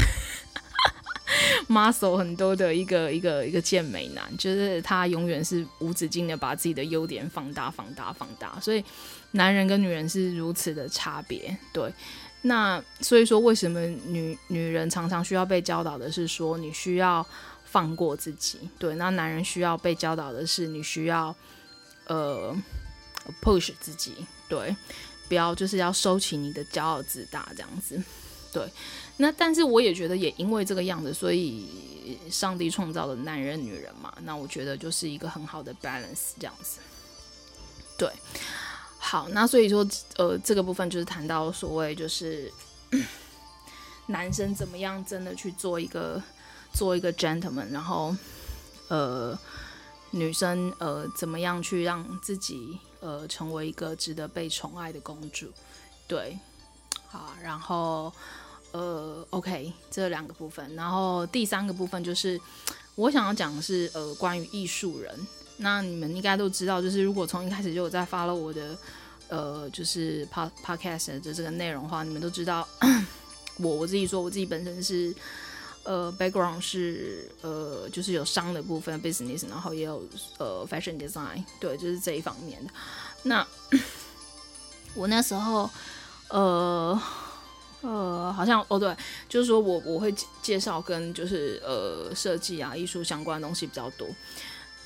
[1.70, 8.60] muscle 很多的一个一个一个健美男，就是他永远是无止境的把自己的优点放大、放大、放大。
[8.60, 8.84] 所以
[9.32, 11.56] 男人跟女人是如此的差别。
[11.72, 11.94] 对，
[12.44, 17.26] 那所以说为什么女女人常常需要被教导的是说你需要
[17.65, 18.60] 放过自己？
[18.78, 21.34] 对，那男人需要被教导的是你需要
[22.08, 22.56] 呃
[23.41, 24.76] push 自己，对，
[25.30, 28.02] 不要就是要收起你的骄傲自大这样子。
[28.54, 28.67] 对，
[29.21, 31.67] 那但是我也觉得，也因为这个样子，所以
[32.27, 34.12] 上帝创造了男人、女人嘛。
[34.23, 36.79] 那我觉得就是一个很好的 balance 这样子。
[37.95, 38.12] 对，
[38.97, 42.51] 好，那所以说，呃，这个部分就是谈到所谓就是
[44.07, 46.19] 男生怎么样真的去做一个
[46.73, 48.15] 做一个 gentleman，然后
[48.88, 49.38] 呃，
[50.10, 55.51] 女生呃怎么样去让自己呃成为一个值得被宠爱的公主。
[56.07, 56.39] 对，
[57.07, 58.12] 好，然后。
[58.71, 62.39] 呃，OK，这两个部分，然后第三个部分就是
[62.95, 65.27] 我想要讲的是呃关于艺术人。
[65.57, 68.77] 那你们应该都知道，就是如果从一开始就有在发了我的
[69.27, 72.67] 呃就是 pod podcast 的这个内容的话，你们都知道
[73.60, 75.13] 我我自己说我自己本身是
[75.84, 80.01] 呃 background 是呃就是有商的部分 business，然后也有
[80.39, 82.71] 呃 fashion design，对，就是这一方面的。
[83.23, 83.45] 那
[84.95, 85.69] 我那时候
[86.29, 86.99] 呃。
[87.82, 88.96] 呃，好像哦，对，
[89.28, 94.08] 就是说我我会介绍跟就是呃设计啊艺术相关的东西比较多。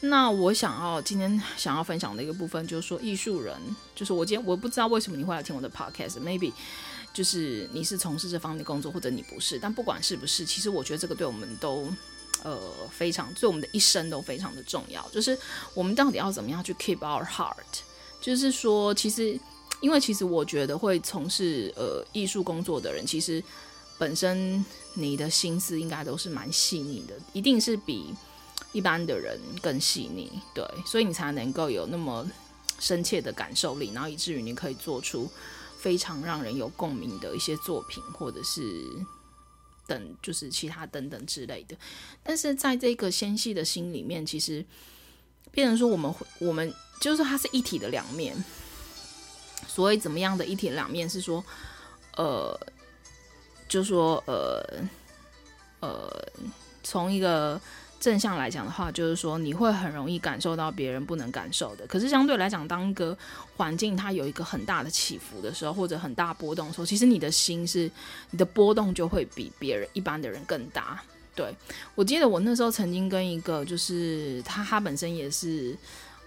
[0.01, 3.57] 那我想要今天想要分享的一个部分，就是说艺术人，
[3.95, 6.53] 就是我今天我不知道为什么你会来听我的 podcast，maybe
[7.13, 11.89] 就是你是从事这方面工作，或者你不是，但不管是不是，其实我觉得这个对我们都
[12.43, 12.59] 呃
[12.91, 15.05] 非常，对我们的一生都非常的重要。
[15.09, 15.37] 就是
[15.73, 17.53] 我们到底要怎么样去 keep our heart？
[18.21, 19.39] 就是说，其实
[19.85, 23.43] 因为其实我觉得会从事呃艺术工作的人，其实
[23.99, 28.11] 本身你的心思应该都是蛮细腻的，一定是比。
[28.71, 32.29] 一般的人更细腻，对，所以你才能够有那么
[32.77, 35.29] 深切的感受力，然后以至于你可以做出
[35.77, 38.83] 非常让人有共鸣的一些作品，或者是
[39.87, 41.77] 等就是其他等等之类的。
[42.21, 44.65] 但是在这个纤细的心里面，其实
[45.51, 48.35] 变成说我们我们就是它是一体的两面。
[49.67, 51.43] 所谓怎么样的一体两面，是说
[52.17, 52.59] 呃，
[53.67, 54.63] 就说呃
[55.79, 56.09] 呃，
[56.83, 57.59] 从一个。
[57.97, 61.87] 正向来讲的话，就是说你会很容易感受到别人不能感受的。
[61.87, 63.17] 可是相对来讲，当一个
[63.55, 67.89] 环境它有一个很大的起伏的时候，或者很大波动的时候，其实你的心是
[68.29, 71.01] 你的波动就会比别人一般的人更大。
[71.33, 71.55] 对，
[71.95, 75.75] 我记得我那时候曾经跟一个就是他，他本身也是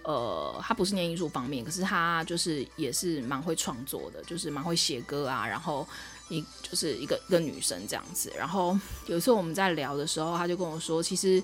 [0.03, 5.87] 呃，他不是念艺术方面，可是他就是也是蛮会创作的，就是蛮会写歌啊，然后
[6.29, 8.31] 一就是一个一个女生这样子。
[8.37, 11.43] 然后有一次我们在聊的时候，他就跟我说，其实。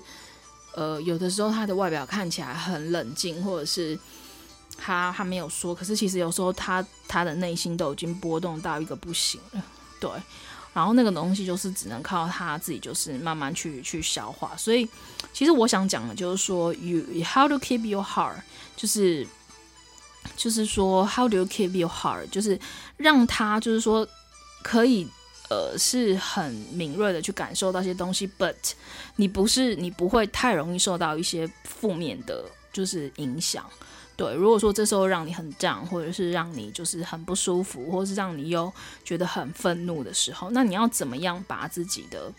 [0.74, 3.98] 呃，有的时候他的外表看起来很冷静，或者是
[4.76, 9.64] 他他没有说，可是其实有时候他他的内心都已经波动到一个不行了，
[9.98, 10.10] 对。
[10.76, 14.54] 然后那个东西就是只能靠他自己，就是慢慢去去消化。
[14.56, 14.86] 所以
[15.32, 18.36] 其实我想讲的就是说，you how to keep your heart，
[18.76, 19.26] 就是
[20.36, 22.60] 就是说 how do you keep your heart，就是
[22.98, 24.06] 让他就是说
[24.62, 25.08] 可以。
[25.48, 28.56] 呃，是很敏锐的去感受到一些东西，but
[29.14, 33.64] 你不是你不会太容易受到一些负面的，就是影响。
[34.16, 38.72] 对，如果说这时候让你很 down，或者是让你就是很不舒服，或者是让你又
[39.04, 42.32] 觉得很愤怒的时候，那你要怎么样把自己的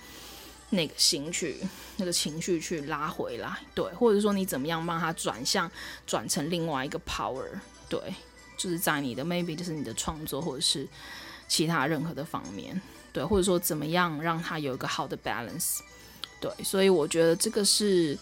[0.71, 1.57] 那个心去
[1.97, 3.59] 那个情绪去拉回来？
[3.75, 5.69] 对，或者说你怎么样让它转向
[6.07, 7.45] 转成另外一个 power？
[7.87, 8.01] 对，
[8.57, 10.87] 就是在你的 maybe 就是你的创作或者是
[11.47, 12.81] 其他任何的方面。
[13.13, 15.79] 对，或者说怎么样让他有一个好的 balance，
[16.39, 18.15] 对，所以我觉得这个是，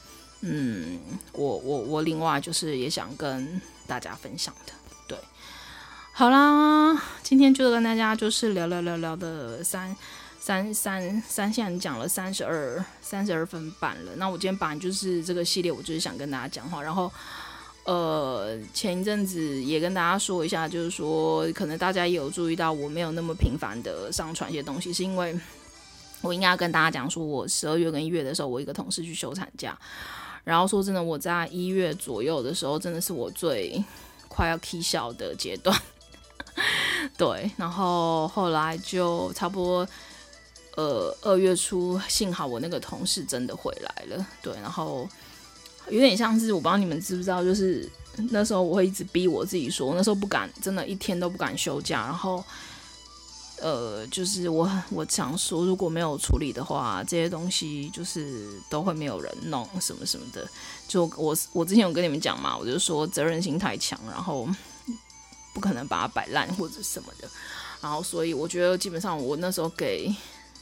[0.48, 1.00] 嗯，
[1.34, 4.74] 我我我另外就是也想跟大家分享的，
[5.08, 5.18] 对，
[6.14, 9.96] 好啦，今天就跟大家就是聊聊聊聊的三
[10.40, 17.12] 三三三，现在讲了三十二三十二分半了，那我今天本来就是这个系列，我就是想跟大家讲话，然后。
[17.86, 25.40] 呃，前一阵子也跟大家说一下，就是说，可能大家也有注意到，我没有那么频繁的上传一些东西，是因为
[26.22, 29.78] 我应该要跟大家讲说，我十二月跟一月的时候，我一个同事去休产假，
[30.46, 33.84] 然后说真的，我在一月左右的时候，真的是我最
[34.30, 35.78] 快要起笑的阶段，
[37.18, 39.88] 对，然后后来就差不多，
[40.78, 45.06] 呃，二月初，幸好我那个同事真的回来了，对，然后。
[45.92, 47.88] 有点像是我不知道你们知不知道，就是
[48.32, 52.02] 那时候我会一直逼我自己说，那时候不敢，真的一天都不敢休假。
[52.02, 52.44] 然后，
[53.62, 60.48] 呃，就是我我想说，如果没有处理的话，这些东西就是都会没有人弄什么什么的。
[60.88, 64.48] 就我我之前有跟你们讲嘛，我就说责任心太强，然后
[65.54, 67.30] 不可能把它摆烂或者什么的。
[67.82, 70.14] 然后，所以我觉得基本上我那时候给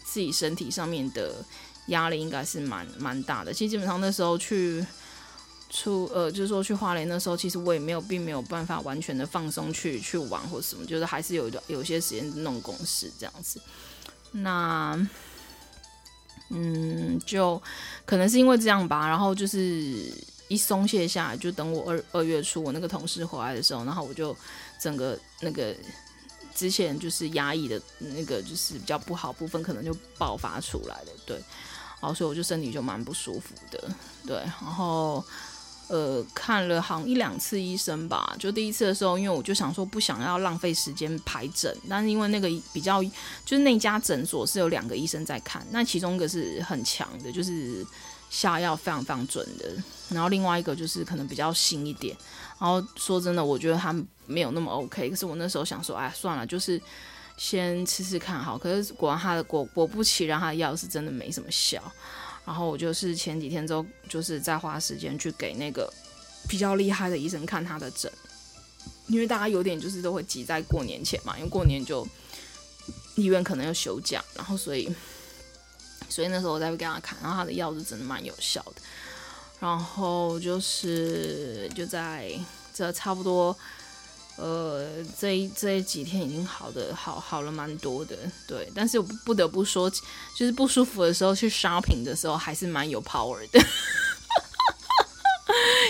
[0.03, 1.43] 自己身体上面的
[1.87, 3.53] 压力应该是蛮蛮大的。
[3.53, 4.85] 其实基本上那时候去。
[5.75, 13.59] 出呃，就是说去花莲那时候，其实我也没有，并没有办法完全的放松去去玩或什么，就是还是有一段有些时间弄公事这样子。
[14.33, 14.95] 那
[16.49, 17.59] 嗯，就
[18.05, 20.13] 可能是因为这样吧，然后就是
[20.47, 24.37] 一松懈下来，就等我二二月初我那个同事回来的时候，然后我就
[24.79, 25.75] 整个那个
[26.53, 31.37] 之前就是压抑的那个就是比较不好部分，可能就爆发出来了，对，
[31.99, 33.89] 然后所以我就身体就蛮不舒服的，
[34.27, 35.25] 对，然后。
[35.87, 38.35] 呃，看了好像一两次医生吧。
[38.39, 47.85] 就第一次的时候，因为我就想说不想要浪费时间排诊，但是因为那个比较就是那家诊所是有两个医生在看，那其中一个是很强的，就是
[48.29, 49.75] 下药非常非常准的，
[50.09, 52.15] 然后另外一个就是可能比较新一点。
[52.59, 53.93] 然后说真的，我觉得他
[54.25, 55.09] 没有那么 OK。
[55.09, 56.81] 可是我那时候想说，哎，算了，就是
[57.35, 58.57] 先吃吃看好。
[58.57, 61.81] 可是果然他的果果不其然，他的药是真的没什么效。
[62.45, 65.91] 然后我就是前几天之后，就是在花时间去给那个
[66.47, 68.11] 比较厉害的医生看他的诊，
[69.07, 72.07] 因为大家有点就是都会挤在过年前嘛，因为过年就
[73.15, 74.93] 医院可能要休假，然后所以
[76.09, 78.81] 所以那时候我再会给他看，然后他的药是真的蛮有效的。
[79.59, 82.29] 然后就是就在
[82.73, 83.57] 这差不多，
[84.35, 88.17] 呃，这这几天已经好的好好了蛮多的，
[88.47, 88.67] 对。
[88.73, 89.89] 但是我不得不说，
[90.35, 93.63] 就是不舒服的时候去 shopping 的时候，还是蛮有 power 的，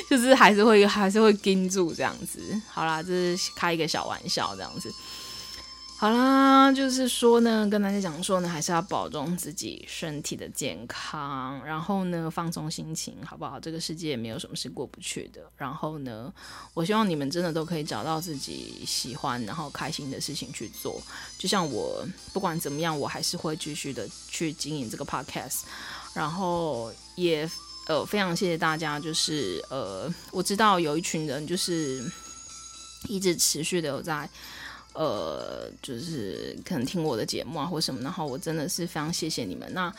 [0.10, 2.40] 就是还是会还是会盯住这样子。
[2.70, 4.94] 好啦，这是开一个小玩笑这样子。
[6.04, 13.58] 好啦，就是说呢，跟大家讲说呢，还是要保重自己身体的健康，然后呢，放松心情，好不好？
[13.58, 15.40] 这个世界也没有什么是过不去的。
[15.56, 16.34] 然后呢，
[16.74, 21.02] 我希望你们真的都可以找到自己喜欢然后开心的事情去做。
[21.38, 25.62] 就像我，不管怎么样，我还是会继续的去经营这个 podcast。
[26.14, 27.50] 然后也
[27.88, 32.04] 呃，非常谢谢大家，就是呃，我知道有一群人就是
[33.08, 34.30] 一直持续的有在。
[34.94, 39.68] 呃，就是可能听我的节目啊，或什么，然后我真的是非常谢谢你们。
[39.74, 39.94] 那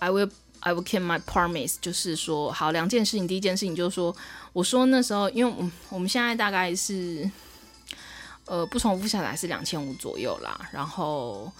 [0.00, 0.30] I will
[0.60, 3.28] I will keep my promise，就是说，好，两件事情。
[3.28, 4.14] 第一件事情就是说，
[4.52, 7.30] 我说那时候，因为我们现在大概是
[8.46, 10.68] 呃不重复下来是两千五左右啦。
[10.72, 11.52] 然后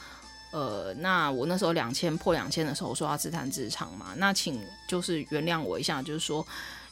[0.51, 4.15] 呃，那我那时候两千破两千的时候，我说要自弹自唱嘛。
[4.17, 6.45] 那请就是原谅我一下，就是说，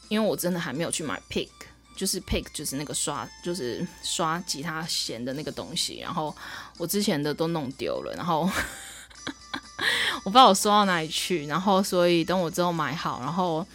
[0.07, 1.49] 因为我真的还没有去买 pick。
[1.95, 5.99] 就是 pick，就是那个刷，就是刷吉他弦的那个东西。
[5.99, 6.35] 然后
[6.77, 8.41] 我之前的都弄丢了，然后
[10.23, 11.45] 我不知道我收到哪里去。
[11.47, 13.65] 然后所以等我之后买好，然后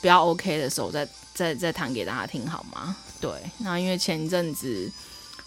[0.00, 2.96] 比较 OK 的时候再再再弹给大家听好吗？
[3.20, 4.90] 对，那因为前一阵子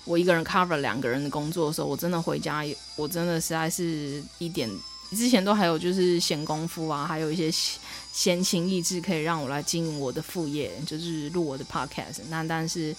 [0.06, 2.64] 我一个人 cover 两个人的工作的时候，我真的回家，
[2.96, 4.70] 我真的实在是一点。
[5.12, 7.50] 之前都还有就是闲工夫啊，还有一些
[8.18, 12.18] 闲情逸致可以让我来经营我的副业，就是录我的 podcast。
[12.30, 12.96] 那但是，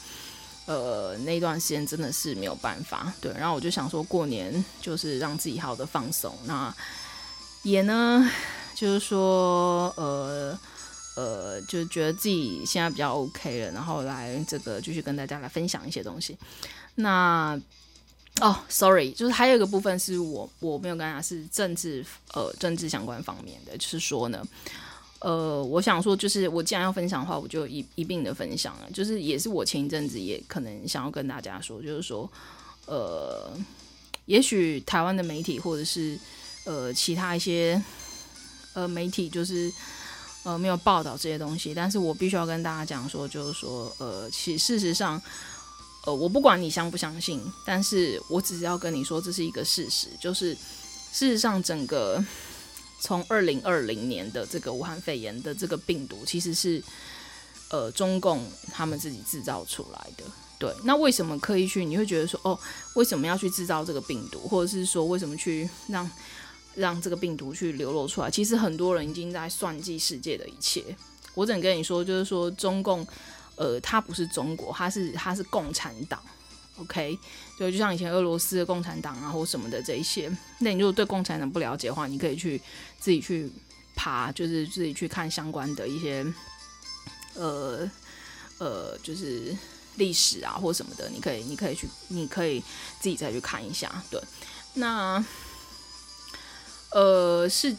[0.64, 3.12] 呃，那段时间真的是没有办法。
[3.20, 6.32] 对，然后我就想说过年就是让自己好好的放松。
[6.44, 6.72] 那
[7.64, 8.30] 也呢，
[8.76, 10.56] 就是说，呃
[11.16, 16.38] 呃，就觉得自己现在比较 OK 了，然后来这个继续跟大家来分享一些东西。
[16.94, 17.60] 那。
[18.40, 24.46] 哦、，sorry，就是还有一个部分是我我没有跟大家是政治呃政治相关方面的，就是说呢，
[25.20, 32.30] 呃，我想说就是我既然要分享的话，我就一一并的分享了，就是也是我前一阵子也可能想要跟大家说，就是说，
[32.86, 33.50] 呃，
[34.26, 36.18] 也许台湾的媒体或者是
[36.64, 37.82] 呃其他一些
[38.74, 39.72] 呃媒体就是
[40.44, 45.20] 呃没有报道这些东西，但是我必须要跟大家讲说，就是说呃其事实上。
[46.06, 52.24] 呃，我不管你相不相信，但是我只是要跟你说，这是一个事实，就是事实上，整个
[53.00, 56.82] 从二零二零年的这个武汉肺炎的这个病毒，其实是
[57.70, 60.24] 呃中共他们自己制造出来的。
[60.58, 61.84] 对，那为什么刻意去？
[61.84, 62.58] 你会觉得说，哦，
[62.94, 66.10] 为什么要去制造这个病毒，或者是说，为什么去让
[66.74, 68.30] 让这个病毒去流露出来？
[68.30, 70.84] 其实很多人已经在算计世界的一切。
[71.34, 73.06] 我只能跟你说，就是说中共。
[73.60, 76.22] 呃，它不是中国，它是它是共产党
[76.80, 77.18] ，OK，
[77.58, 80.30] 就就像以前俄罗斯的共产党啊，或什么的这一些。
[80.58, 82.60] 那你如果对共产党不了解的话，你可以去
[82.98, 83.50] 自己去
[83.94, 86.26] 爬，就是自己去看相关的一些，
[87.34, 87.90] 呃
[88.58, 89.56] 呃，就是
[89.96, 92.60] 历史啊或什么的，你可以你可以去，你可以
[93.00, 94.02] 自己再去看一下。
[94.10, 94.20] 对，
[94.74, 95.24] 那
[96.90, 97.70] 呃是，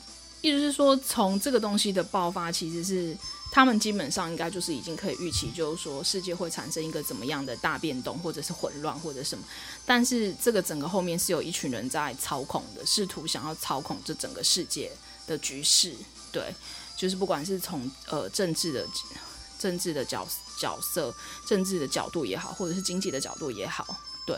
[0.42, 3.18] 意思是说，从这个东西的爆发，其实是。
[3.52, 9.44] 他们基本上应该就是已经可以预期，就是说世界会产生一个怎么样的大变动，或者是混乱，或者什么。
[9.86, 14.92] 但是这个整个后面是有一群人在操控的，试图想要操控这整个世界
[15.26, 15.96] 的局势。
[16.32, 16.54] 对，
[16.96, 18.88] 就是不管是从呃政治的
[19.58, 20.28] 政治的角
[20.60, 21.12] 角色、
[21.48, 24.38] 政治的角度也好，或者是经济的角度也好，对。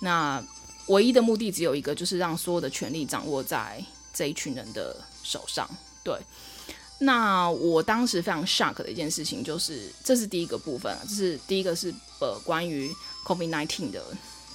[0.00, 0.40] 那
[0.86, 5.68] 唯一的目的只有一个，就是让所有的权力掌握在这一群人的手上。
[6.04, 6.16] 对。
[6.98, 14.02] 那我当时非常 shock 的一件事情就是，这是第一个部分，这是第一个是呃关于 COVID-19 的，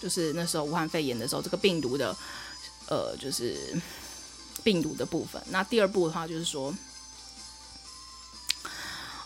[0.02, 2.16] 就是那时候武汉肺炎的时候，这个病毒的
[2.88, 3.78] 呃就是
[4.64, 5.40] 病毒的部分。
[5.50, 6.74] 那第二步的话就是说，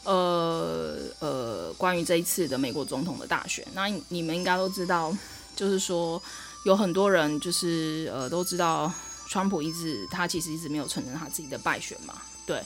[0.03, 5.15] 呃呃关于这一次的美国总统的大选，那你们应该都知道，
[5.55, 6.21] 就是说
[6.65, 8.91] 有很多人就是呃都知道，
[9.29, 12.61] 川普一直他其实一直没有承认他自己的败选嘛，对。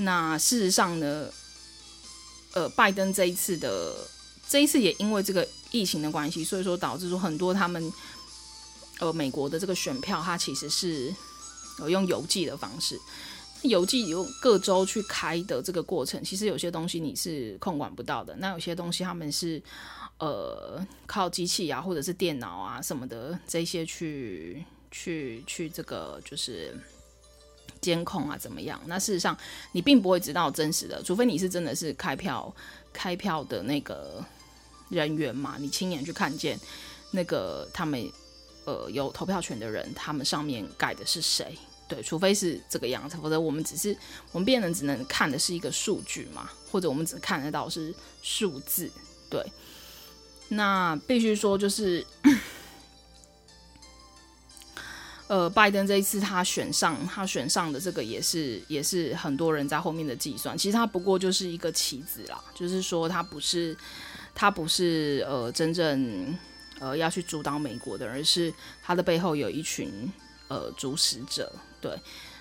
[0.00, 1.28] 那事实上呢，
[2.52, 3.96] 呃，拜登这一次的
[4.48, 7.92] 这一次也因为这个疫情的关系，所以说导致说很多他们
[9.00, 11.12] 呃美国的这个选票，它其实是
[11.80, 12.96] 呃用邮寄的方式，
[13.62, 18.36] 邮寄由各州去开的这个过程，其实有些东西你是控管不到的。
[18.36, 19.60] 那有些东西他们是
[20.18, 26.72] 呃靠机器啊，或者是电脑啊什么的这些去去去这个就是。
[27.80, 28.80] 监控啊怎么样？
[28.86, 29.36] 那事实上
[29.72, 32.54] 你并不会知道真实的，除非你是真的是开票
[32.92, 34.24] 开票的那个
[34.88, 36.58] 人员嘛，你亲眼去看见
[37.12, 38.10] 那个他们
[38.64, 41.56] 呃有投票权的人，他们上面盖的是谁？
[41.88, 43.96] 对，除非是这个样子，否则我们只是
[44.32, 48.90] 我们变成只能看的是一个数据嘛，或者我们只看得到是数字。
[49.30, 49.44] 对，
[50.48, 52.06] 那必须说就是。
[55.28, 60.56] 呃，拜登这一次他选上，他选上的这个也是也是很多人在后面的计算。
[60.56, 63.76] 其实他不过就是一个棋子啦，就是说他不是
[64.34, 66.34] 他不是呃真正
[66.80, 68.50] 呃要去主导美国的，而是
[68.82, 70.10] 他的背后有一群
[70.48, 71.52] 呃主使者。
[71.78, 71.92] 对，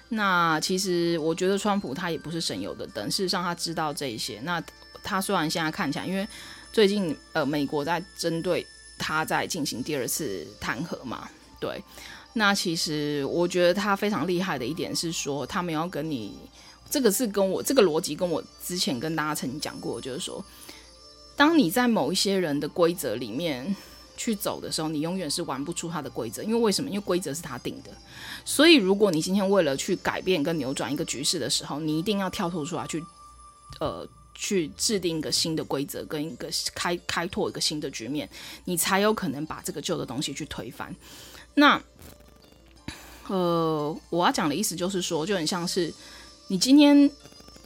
[0.08, 4.40] 那其实我觉得川普他也不是省油的灯，事实上他知道这一些。
[4.46, 4.64] 那
[5.04, 6.26] 他虽然现在看起来，因为
[6.72, 8.66] 最近呃美国在针对
[8.98, 11.30] 他在进行第二次弹劾嘛，
[11.60, 11.84] 对。
[12.34, 16.38] 那其实我觉得他非常厉害的一点是说，他们要跟你，
[16.88, 20.46] 这个是跟我这个逻辑跟我之前跟大家曾经讲过，就是说，
[21.36, 23.76] 当你在某一些人的规则里面
[24.16, 26.92] 去走的时候，你永远是玩不出他的规则，因为为什么？
[26.92, 27.90] 因为规则是他定的。
[28.46, 33.04] 所以如果你今天为了去改变跟扭转一个局势的时候，你一定要跳脱出来去，
[33.80, 38.30] 呃，去制定一个新的规则跟一个开开拓一个新的局面，
[38.66, 40.96] 你才有可能把这个旧的东西去推翻。
[41.56, 41.82] 那。
[43.28, 45.94] 呃，我要讲的意思就是说，就很像是
[46.48, 47.10] 你今天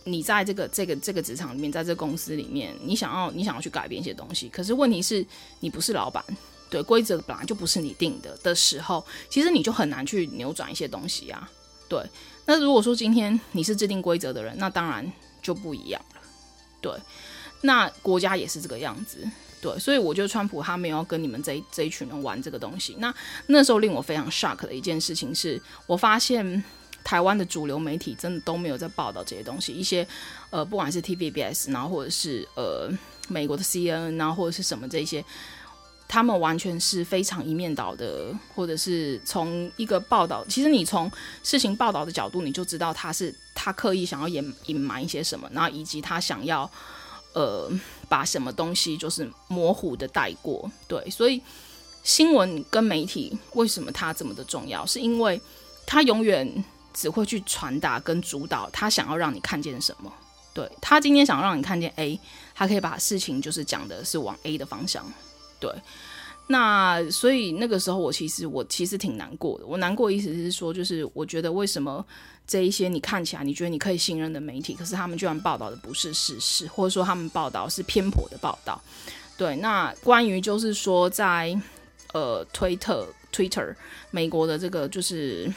[0.03, 5.25] 你在这个这个这个职场里面，在这个公司里面，你想要你想要去改变一些东西，可是问题是
[5.59, 6.23] 你不是老板，
[6.69, 11.49] 对，规则本来就不是你定的的时候，其实你就很难去扭转一些东西啊。
[11.87, 12.03] 对，
[12.45, 16.21] 那如果说今天你是制定规则的人，那当然就不一样了。
[16.81, 16.91] 对，
[17.61, 19.19] 那国家也是这个样子。
[19.61, 22.95] 对，所以我觉得川普他没有要跟你们这这一群人玩这个东西。
[22.97, 23.13] 那
[23.45, 26.63] 那时候令我非常 shock 的一件事情是，我发现
[27.03, 29.71] 台湾的主流媒体真的都没有在报道这些东西。
[29.71, 30.05] 一些
[30.49, 32.89] 呃，不管是 TVBS，然后或者是呃
[33.27, 35.23] 美国的 CNN，然后或者是什么这些，
[36.07, 41.11] 他们完全是非常一面倒的，或者是从一个报道，其实你从
[41.43, 46.67] 事情报道的角度，你就知道他是他刻意想要隐隐瞒一些什么，然后以及他想要。
[47.33, 47.71] 呃，
[48.11, 51.41] 把什么东西就是模糊的带过，对，所以
[52.03, 54.85] 新闻跟媒体为什么它这么的重要？
[54.85, 55.39] 是因为
[55.87, 56.61] 它永远
[56.93, 60.11] 只会去传达跟主导他想要让你看见什么。
[60.53, 62.19] 对，他今天想要让你看见 A，
[62.53, 65.09] 他可以把事情就是讲的是往 A 的方向，
[65.57, 65.73] 对。
[66.47, 72.05] 那所以那个时候我其实我其实挺难过的，我难过的意思是说，就是我觉得为什么。
[72.51, 78.81] 这一些你看起来你觉得你可以信任的媒体，可是他们居然报道的不是事实，或者说他们报道是偏颇的报道。
[79.37, 81.57] 对，那关于就是说在
[82.11, 83.73] 呃推特、Twitter
[84.09, 85.49] 美国的这个就是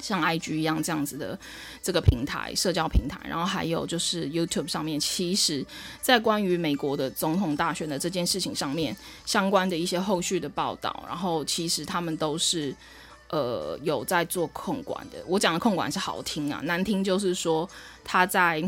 [0.00, 1.38] 像 IG 一样这样子的
[1.82, 5.62] 这个平台、社交平台，然后还有就是 YouTube 上面，其实
[6.00, 12.74] 在关于美国的总统大选的这件事情上面相关的一些后续的报道，然后其实他们都是。
[13.30, 15.16] 呃，有在做控管的。
[15.26, 17.68] 我讲的控管是好听啊，难听就是说
[18.04, 18.62] 他在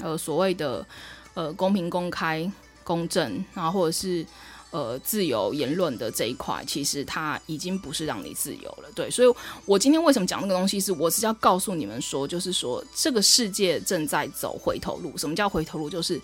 [0.00, 0.86] 呃所谓的
[1.34, 2.50] 呃公平、公开、
[2.82, 4.24] 公正，然后或者是
[4.70, 8.90] 呃自由言论的这一块，其实他已经不是让你自由了。
[8.94, 9.34] 对，所以
[9.66, 15.18] 我今天为什么讲那个东西是，是我是要告诉你们说，就是说这个世界正在走回头路。
[15.18, 15.90] 什么叫回头路？
[15.90, 16.18] 就是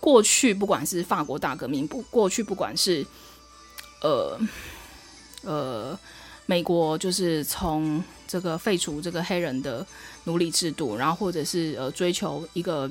[0.00, 3.06] 过去不管是法国大革命，不过去不管是
[4.00, 4.40] 呃
[5.42, 5.96] 呃。
[6.48, 9.84] 美国就是从这个废除这个黑人的
[10.24, 12.88] 奴隶制度，然后或者是呃追求一个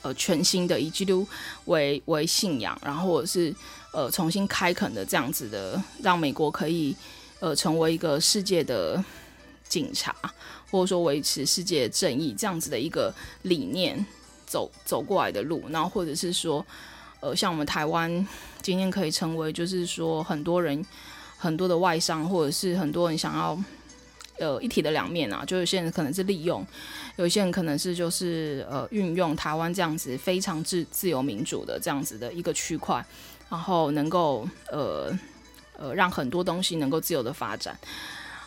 [0.00, 1.26] 呃全新的以基督
[1.66, 3.54] 为为信仰，然后或者是
[3.92, 6.96] 呃重新开垦的这样子的，让美国可以
[7.38, 9.02] 呃成为一个世界的
[9.68, 10.14] 警察，
[10.70, 14.02] 或者说维持世界正义这样子的一个理念
[14.46, 16.64] 走走过来的路，然后或者是说
[17.20, 18.26] 呃像我们台湾
[18.62, 20.82] 今天可以成为就是说很多人。
[21.42, 23.58] 很多的外商，或者是很多人想要，
[24.38, 26.62] 呃，一体的两面啊，就有些人可能是利用，
[27.16, 33.02] 有些人可能是就是呃运用台湾这样子非常自自由民主的这样子的一个区块，
[33.48, 35.10] 然后能够呃
[35.78, 37.74] 呃让很多东西能够自由的发展，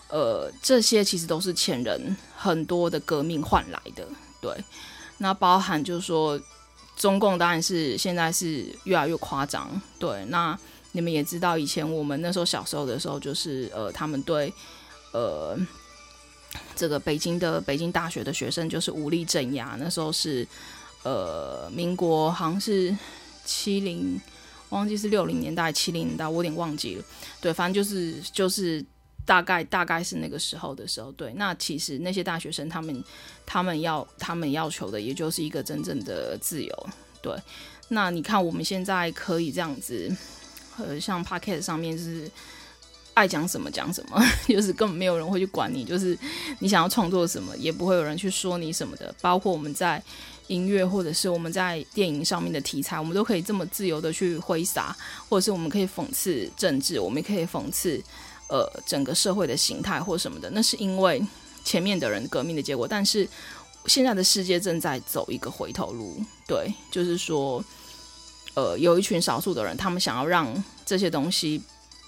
[0.10, 4.08] 呃，这些其实都是前人很多的革命换来的，
[4.40, 4.56] 对，
[5.18, 6.40] 那包含就是说
[6.96, 10.56] 中共当然是现在是越来越夸张，对，那。
[10.94, 14.54] 你们也知道，以前我们那时候小时候的时候，就是呃，他们对
[15.12, 15.58] 呃
[16.76, 19.76] 这个北京的北京大学的学生就是武力镇压。
[19.80, 20.48] 那时候是
[21.04, 22.96] 呃民国好像是
[23.44, 24.22] 七零，
[24.70, 27.04] 忘记是六零年代、七零年代，我有点忘记了。
[27.42, 28.84] 对，反正就是就是
[29.26, 31.34] 大概大概是那个时候的时候，对。
[31.34, 33.04] 那其实那些大学生他们
[33.46, 36.90] 他们要他们要求的，也就是一个真正的自由，
[37.22, 37.36] 对。
[37.90, 40.10] 那你看我们现在可以这样子，
[40.78, 42.30] 呃，像 p o c a s t 上面是
[43.14, 46.18] 爱讲什么讲什么， 就是根本没有人会去管你，就是
[46.60, 49.14] 你想要创作什么，也不会有人去说你什么的。
[49.22, 50.02] 包括我们在
[50.48, 54.96] 音乐或者是我们在电影上面的题材，我们都可以这么自由的去挥洒，
[55.30, 58.02] 或者是我们可以讽刺政治，我们也可以讽刺。
[58.50, 61.26] 呃，整个社会的形态或什么的，那是因为
[61.64, 62.88] 前面的人革命的结果。
[62.88, 63.28] 但是
[63.88, 67.64] 现在的世界正在走一个回头路，对，就是说，
[68.56, 71.62] 呃，有一群少数的人，他们想要让这些东西，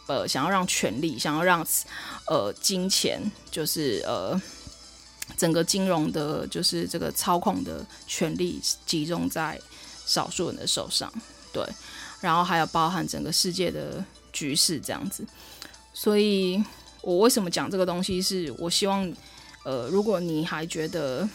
[0.08, 1.66] 呃，想要让权力，想要让
[2.28, 3.20] 呃金钱，
[3.50, 4.40] 就是呃
[5.38, 9.60] 整个金融的，就是这个操控的权力集中在
[10.06, 11.12] 少数人的手上，
[11.52, 11.68] 对，
[12.22, 15.26] 然后还有包含整个世界的局势这样子。
[15.94, 16.64] 所以，
[17.02, 18.22] 我为什么讲这个东西？
[18.22, 19.12] 是我希望，
[19.64, 21.28] 呃，如果你还觉得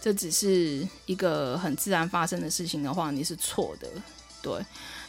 [0.00, 3.88] 这只是一个很自然发生的事情的话，你是错的。
[4.42, 4.52] 对，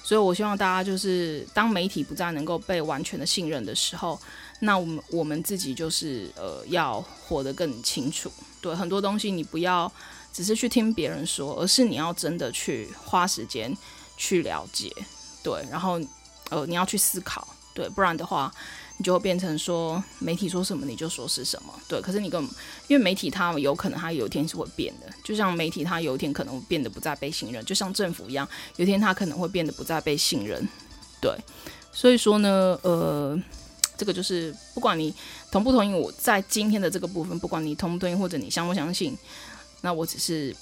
[0.03, 4.19] 所以我希望大家就是，当媒体不再能够被完全的信任的时候，
[4.59, 8.29] 那我们我们自己就是，呃，要活得更清楚。
[8.59, 9.89] 对，很多东西你不要
[10.33, 13.73] 只是去听别人说，而是你要真的去花时间
[14.17, 14.91] 去了解。
[15.41, 15.97] 对，然后，
[16.49, 17.47] 呃，你要去思考。
[17.73, 18.53] 对，不然的话，
[19.01, 21.73] 就会变成说媒体说什么你就说是什么。
[21.87, 22.41] 对，可是你跟
[22.87, 28.47] 因为媒体它有可能它有一天是会变的，就像媒体它有一天可能变得不再被信任，就像政府一样，
[28.77, 30.67] 有一天它可能会变得不再被信任。
[31.19, 31.35] 对，
[31.91, 33.37] 所以说呢，呃，
[33.97, 35.13] 这个就是不管你
[35.51, 39.17] 同不同意我在今天的这个部分，不管你同不同意或者你相不相信，
[39.81, 40.55] 那我只是。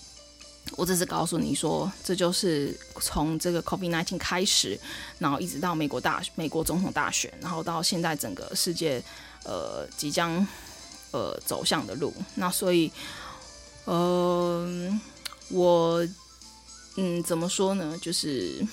[0.78, 4.80] 我只是告诉你说，这就是从这个 COVID-19 开始，
[5.18, 9.04] 然后一直到美国大美国总统大选，然后到现在整个世界
[9.44, 10.48] 呃即将
[11.12, 12.14] 呃走向的路。
[12.36, 12.90] 那所以，
[13.86, 14.66] 呃，
[15.50, 16.08] 我
[16.96, 17.98] 嗯怎么说呢？
[18.02, 18.66] 就是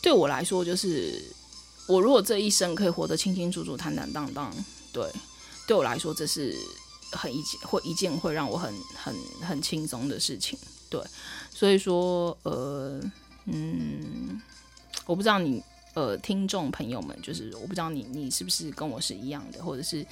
[0.00, 1.20] 对我来说，就是
[1.88, 4.54] 我如果这一生可以活得清清楚楚、坦坦荡荡，
[4.92, 5.10] 对，
[5.66, 6.56] 对我来说这是。
[7.12, 10.58] 很一件会一件会让我很很很轻松的事情，
[10.88, 11.02] 对，
[11.50, 13.00] 所以说呃
[13.46, 14.40] 嗯，
[15.06, 15.62] 我不知道你
[15.94, 20.06] 呃听众朋友们，就是我不知道你你是不是跟我是一样的，或者是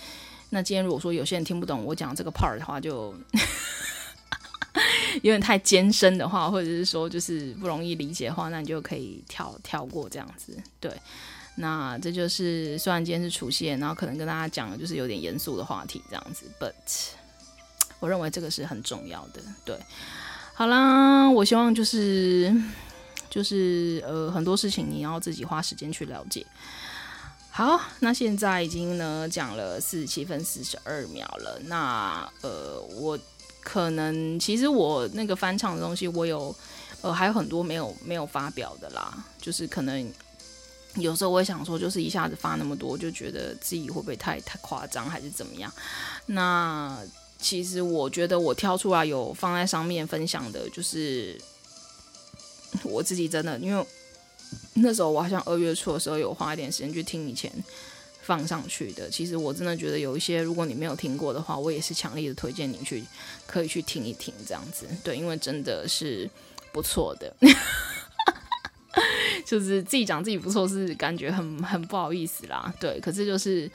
[0.50, 3.14] 那今天如果说有些人听不懂我讲这个 part 的话，就
[5.22, 10.90] 有点太艰深的话，或者是说就是不容易理解的话，那你就可以跳跳过这样子，对。
[11.60, 16.72] 那这就是虽然今天是除夕，然后可能跟大家讲的就是有点严肃的话题这样子，but
[17.98, 19.42] 我认为这个是很重要的。
[19.64, 19.76] 对，
[20.54, 22.54] 好啦，我希望就是
[23.28, 26.46] 就是呃很多事情你要自己花时间去了解。
[27.50, 31.58] 好，那现在已经呢讲了四十七分四十二秒了。
[31.64, 33.18] 那呃我
[33.60, 36.54] 可能其实我那个翻唱的东西我有
[37.02, 40.08] 呃还有很多没有没有发表的啦，就是可能。
[41.00, 45.72] 有时候我也想说，就是一下子发那么多，就觉得自己会不会太太夸张，还是怎么样？
[46.26, 46.98] 那
[47.38, 51.40] 其实我觉得我挑出来有放在上面分享的，就是
[52.82, 53.86] 我自己真的，因为
[54.74, 57.52] 那时候我好像二月初的时候有花一点时间去听以前
[58.22, 59.08] 放上去的。
[59.08, 63.04] 其实我真的觉得有一些，如果你没有听过的话，我也是强烈的推荐你去
[63.46, 64.86] 可以去听一听这样子。
[65.04, 66.28] 对，因为真的是
[66.72, 67.34] 不错的。
[69.46, 73.00] 就是自己讲自己不错，是感觉很很不好意思啦，对。
[73.00, 73.70] 可是就是，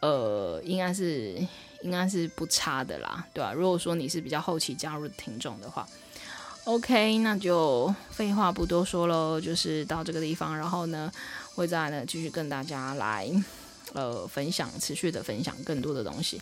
[0.00, 1.34] 呃，应该是
[1.82, 3.52] 应该是不差的啦，对吧、啊？
[3.52, 5.86] 如果说你是比较后期加入听众的话
[6.64, 11.10] ，OK，那就废话不多说喽，就是到这个地方，然后呢，
[11.54, 13.30] 会再呢继续跟大家来
[13.94, 16.40] 呃分享，持续的分享更多的东西。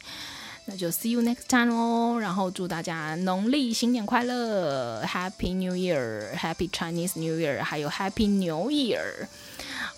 [0.70, 9.26] 那就 see you next time 哦，然后祝大家农历新年快乐，Happy New Year，Happy Chinese New Year，还有 Happy New Year。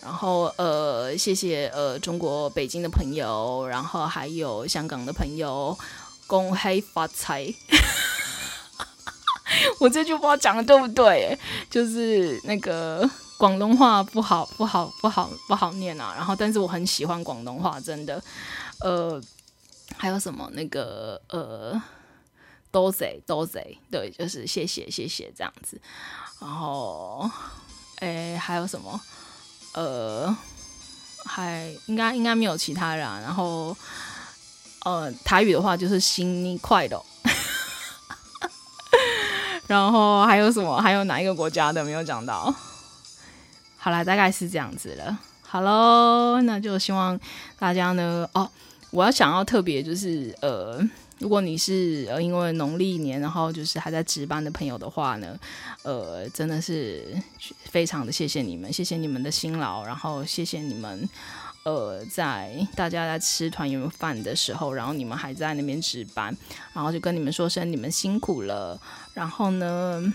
[0.00, 5.76] 然后呃，谢谢呃中国北京的朋友，然后还有香港的朋友，
[6.26, 7.52] 恭喜发财。
[9.78, 11.38] 我这句话讲的对不对？
[11.68, 13.06] 就是那个
[13.36, 16.14] 广东话不好不好不好不好念啊。
[16.16, 18.22] 然后，但是我很喜欢广东话，真的，
[18.80, 19.20] 呃。
[19.96, 21.80] 还有什么那个呃，
[22.70, 25.80] 多谢多谢，对，就是谢谢谢谢这样子。
[26.40, 27.30] 然后，
[28.00, 29.00] 诶，还有什么？
[29.74, 30.36] 呃，
[31.24, 33.06] 还应该应该没有其他人。
[33.22, 33.76] 然后，
[34.84, 37.04] 呃，台语的话就是新年快乐。
[39.68, 40.80] 然后还有什么？
[40.82, 42.54] 还有哪一个国家的没有讲到？
[43.78, 45.18] 好啦，大概是这样子了。
[45.42, 47.18] 好喽，那就希望
[47.58, 48.50] 大家呢，哦，
[48.92, 50.80] 我要想要特别就是呃。
[51.18, 55.38] 如果你是呃因为农历年，然后就是还在值班的朋友的话呢，
[55.84, 57.16] 呃，真的是
[57.70, 61.08] 非常的谢谢你们，谢谢你们的辛劳，然后谢谢你们，
[61.62, 66.36] 呃，在大家在吃团圆饭的时候，然后你们还在那边值班，
[66.72, 68.80] 然后就跟你们说声你们辛苦了，
[69.14, 70.12] 然后呢，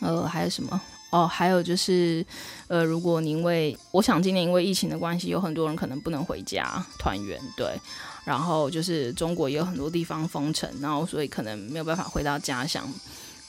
[0.00, 0.80] 呃，还有什么？
[1.10, 2.24] 哦，还有就是，
[2.66, 7.80] 呃，如果你因为我想今年因为疫情的关系，有很多人可能不能回家团圆，对。
[8.24, 12.86] 然后就是中国也有很多地方封城，然后所以可能没有办法回到家乡。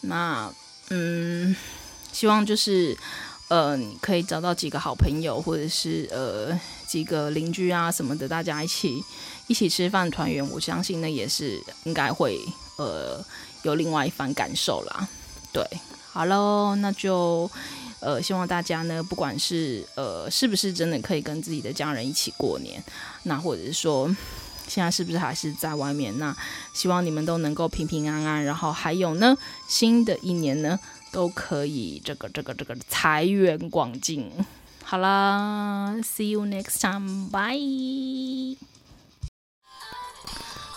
[0.02, 0.50] 那
[0.90, 1.54] 嗯，
[2.14, 2.98] 希望就是
[3.50, 6.58] 呃，你可以找到几个好朋友，或者是呃
[6.88, 9.04] 几个邻居啊什么的，大家一起
[9.48, 10.50] 一起吃饭团圆。
[10.50, 12.40] 我相信那也是应该会
[12.78, 13.22] 呃
[13.64, 15.06] 有另外一番感受啦。
[15.52, 15.62] 对，
[16.20, 17.50] 好喽，那就
[18.02, 22.84] 呃希望大家呢，不管是呃是不是真的可以跟自己的家人一起过年，
[23.24, 24.14] 那或者是说。
[24.68, 26.16] 现在是不是还是在外面？
[26.20, 26.36] 那
[26.76, 29.36] 希望你们都能够平平安安，然后还有呢，
[29.68, 30.78] 新的一年呢
[31.12, 34.30] 都可以这个这个这个财源广进。
[34.84, 38.58] 好啦，See you next time，bye。